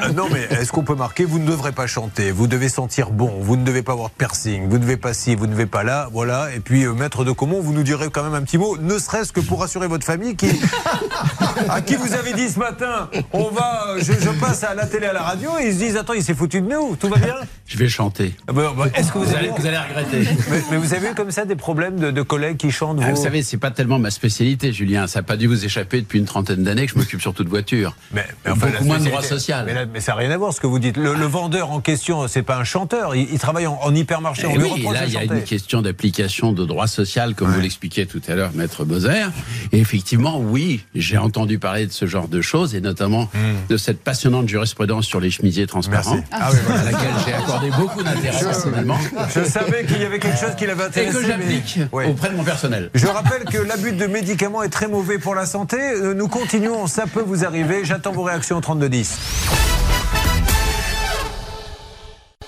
Euh, 0.00 0.12
non, 0.12 0.26
mais 0.32 0.42
est-ce 0.58 0.72
qu'on 0.72 0.82
peut 0.82 0.94
marquer, 0.94 1.24
vous 1.24 1.38
ne 1.38 1.46
devrez 1.46 1.72
pas 1.72 1.86
chanter, 1.86 2.30
vous 2.30 2.46
devez 2.46 2.68
sentir 2.68 3.10
bon, 3.10 3.32
vous 3.40 3.56
ne 3.56 3.64
devez 3.64 3.82
pas 3.82 3.92
avoir 3.92 4.08
de 4.08 4.14
piercing, 4.14 4.66
vous 4.68 4.74
ne 4.78 4.82
devez 4.82 4.96
pas 4.96 5.12
ci, 5.14 5.34
vous 5.34 5.46
ne 5.46 5.52
devez 5.52 5.66
pas 5.66 5.82
là, 5.84 6.08
voilà. 6.12 6.48
Et 6.54 6.60
puis, 6.64 6.84
euh, 6.84 6.92
maître 6.94 7.24
de 7.24 7.30
Comont, 7.32 7.60
vous 7.60 7.72
nous 7.72 7.82
direz 7.82 8.08
quand 8.10 8.22
même 8.24 8.34
un 8.34 8.42
petit 8.42 8.58
mot, 8.58 8.76
ne 8.78 8.98
serait-ce 8.98 9.32
que 9.32 9.40
pour 9.40 9.60
rassurer 9.60 9.86
votre 9.86 10.04
famille 10.06 10.34
qui, 10.36 10.46
à 11.68 11.80
qui 11.80 11.96
vous 11.96 12.12
avez 12.14 12.32
dit 12.32 12.48
ce 12.48 12.58
matin, 12.58 13.08
on 13.32 13.50
va, 13.50 13.88
euh, 13.88 13.98
je, 13.98 14.12
je 14.12 14.30
passe 14.40 14.64
à 14.64 14.74
la 14.74 14.86
télé, 14.86 15.06
à 15.06 15.12
la 15.12 15.22
radio, 15.22 15.50
et 15.60 15.66
ils 15.68 15.72
se 15.74 15.78
disent, 15.78 15.96
attends, 15.96 16.12
il 16.14 16.22
s'est 16.24 16.34
foutu 16.34 16.60
de 16.60 16.68
nous, 16.68 16.96
tout 16.96 17.08
va 17.08 17.16
bien? 17.18 17.34
Je 17.66 17.78
vais 17.78 17.88
chanter. 17.88 18.34
Ah 18.48 18.52
ben, 18.52 18.70
bah, 18.76 18.86
Est-ce 18.94 19.12
que 19.12 19.18
vous, 19.18 19.24
Vous 19.24 19.30
avez, 19.30 19.48
allez, 19.48 19.52
vous 19.56 19.66
allez 19.66 19.78
regretter. 19.78 20.28
mais, 20.50 20.62
mais 20.70 20.76
vous 20.76 20.94
avez 20.94 21.10
eu 21.10 21.14
comme 21.14 21.30
ça 21.30 21.44
des 21.44 21.56
problèmes 21.56 21.98
de, 21.98 22.10
de 22.10 22.22
collègues 22.22 22.56
qui 22.56 22.70
chantent 22.70 22.98
Ah, 23.02 23.10
vous 23.10 23.16
vous? 23.16 23.22
savez, 23.22 23.42
c'est 23.42 23.56
pas 23.56 23.70
tellement 23.70 23.98
ma 23.98 24.10
spécialité, 24.10 24.72
Julien. 24.72 25.06
Ça 25.06 25.20
n'a 25.20 25.22
pas 25.24 25.36
dû 25.36 25.46
vous 25.46 25.64
échapper 25.64 26.00
depuis 26.00 26.18
une 26.18 26.24
trentaine 26.26 26.62
d'années 26.62 26.86
que 26.86 26.92
je 26.92 26.98
m'occupe 26.98 27.20
surtout 27.20 27.44
de 27.44 27.48
voitures. 27.48 27.96
Mais, 28.12 28.26
Beaucoup 28.46 28.60
la 28.60 28.70
moins 28.70 28.76
de 28.76 28.80
spécialité- 29.04 29.10
droit 29.10 29.22
social. 29.22 29.64
Mais, 29.66 29.74
là- 29.74 29.86
mais 29.92 30.00
ça 30.00 30.12
n'a 30.12 30.18
rien 30.18 30.30
à 30.30 30.36
voir 30.36 30.52
ce 30.52 30.60
que 30.60 30.66
vous 30.66 30.78
dites. 30.78 30.96
Le, 30.96 31.14
le 31.14 31.26
vendeur 31.26 31.70
en 31.70 31.80
question, 31.80 32.28
c'est 32.28 32.42
pas 32.42 32.56
un 32.58 32.64
chanteur. 32.64 33.14
Il, 33.16 33.28
il 33.32 33.38
travaille 33.38 33.66
en, 33.66 33.78
en 33.82 33.94
hypermarché. 33.94 34.42
Et 34.42 34.46
On 34.46 34.56
lui 34.56 34.60
Eh 34.66 34.72
oui, 34.72 34.78
reproche 34.80 34.94
là, 34.94 35.06
il 35.06 35.12
y 35.12 35.16
a 35.16 35.24
une 35.24 35.42
question 35.42 35.80
d'application 35.82 36.52
de 36.54 36.64
droit 36.64 36.86
social, 36.86 37.34
comme 37.34 37.50
vous 37.52 37.60
l'expliquiez 37.60 38.06
tout 38.06 38.20
à 38.28 38.34
l'heure, 38.34 38.50
Maître 38.54 38.84
Bozer. 38.84 39.30
Et 39.72 39.80
effectivement, 39.80 40.38
oui, 40.40 40.84
j'ai 40.94 41.18
entendu 41.18 41.58
parler 41.58 41.86
de 41.86 41.92
ce 41.92 42.06
genre 42.06 42.28
de 42.28 42.40
choses, 42.40 42.74
et 42.74 42.80
notamment 42.80 43.28
de 43.68 43.76
cette 43.76 44.02
passionnante 44.02 44.48
jurisprudence 44.48 45.06
sur 45.06 45.20
les 45.20 45.30
chemisiers 45.30 45.66
transparents. 45.66 46.18
Ah 46.32 46.48
oui, 46.52 46.58
voilà. 46.66 46.80
à 46.80 46.84
laquelle 46.84 47.10
j'ai 47.26 47.32
accordé 47.34 47.70
beaucoup 47.78 48.02
d'intérêt 48.02 48.40
personnellement, 48.44 48.98
Je 49.34 49.44
savais 49.44 49.84
qu'il 49.84 50.00
y 50.00 50.04
avait 50.04 50.18
quelque 50.18 50.38
chose 50.38 50.54
qui 50.56 50.66
l'avait 50.66 50.84
et 50.84 50.86
intéressé. 50.86 51.12
que 51.18 51.22
mais- 51.22 51.28
j'applique 51.28 51.78
auprès 51.92 52.30
de 52.30 52.36
mon 52.36 52.44
personnel. 52.44 52.90
Je 52.94 53.06
rappelle 53.06 53.44
que 53.44 53.58
l'abus 53.58 53.92
de 53.92 54.06
médicaments 54.06 54.62
est 54.62 54.68
très 54.68 54.88
mauvais 54.88 55.18
pour 55.18 55.34
la 55.34 55.46
santé. 55.46 55.76
Euh, 55.78 56.14
Nous 56.14 56.28
continuons, 56.28 56.86
ça 56.86 57.04
peut 57.06 57.22
vous 57.26 57.44
arriver. 57.44 57.84
J'attends 57.84 58.12
vos 58.12 58.22
réactions 58.22 58.56
au 58.56 58.60
3210. 58.60 59.73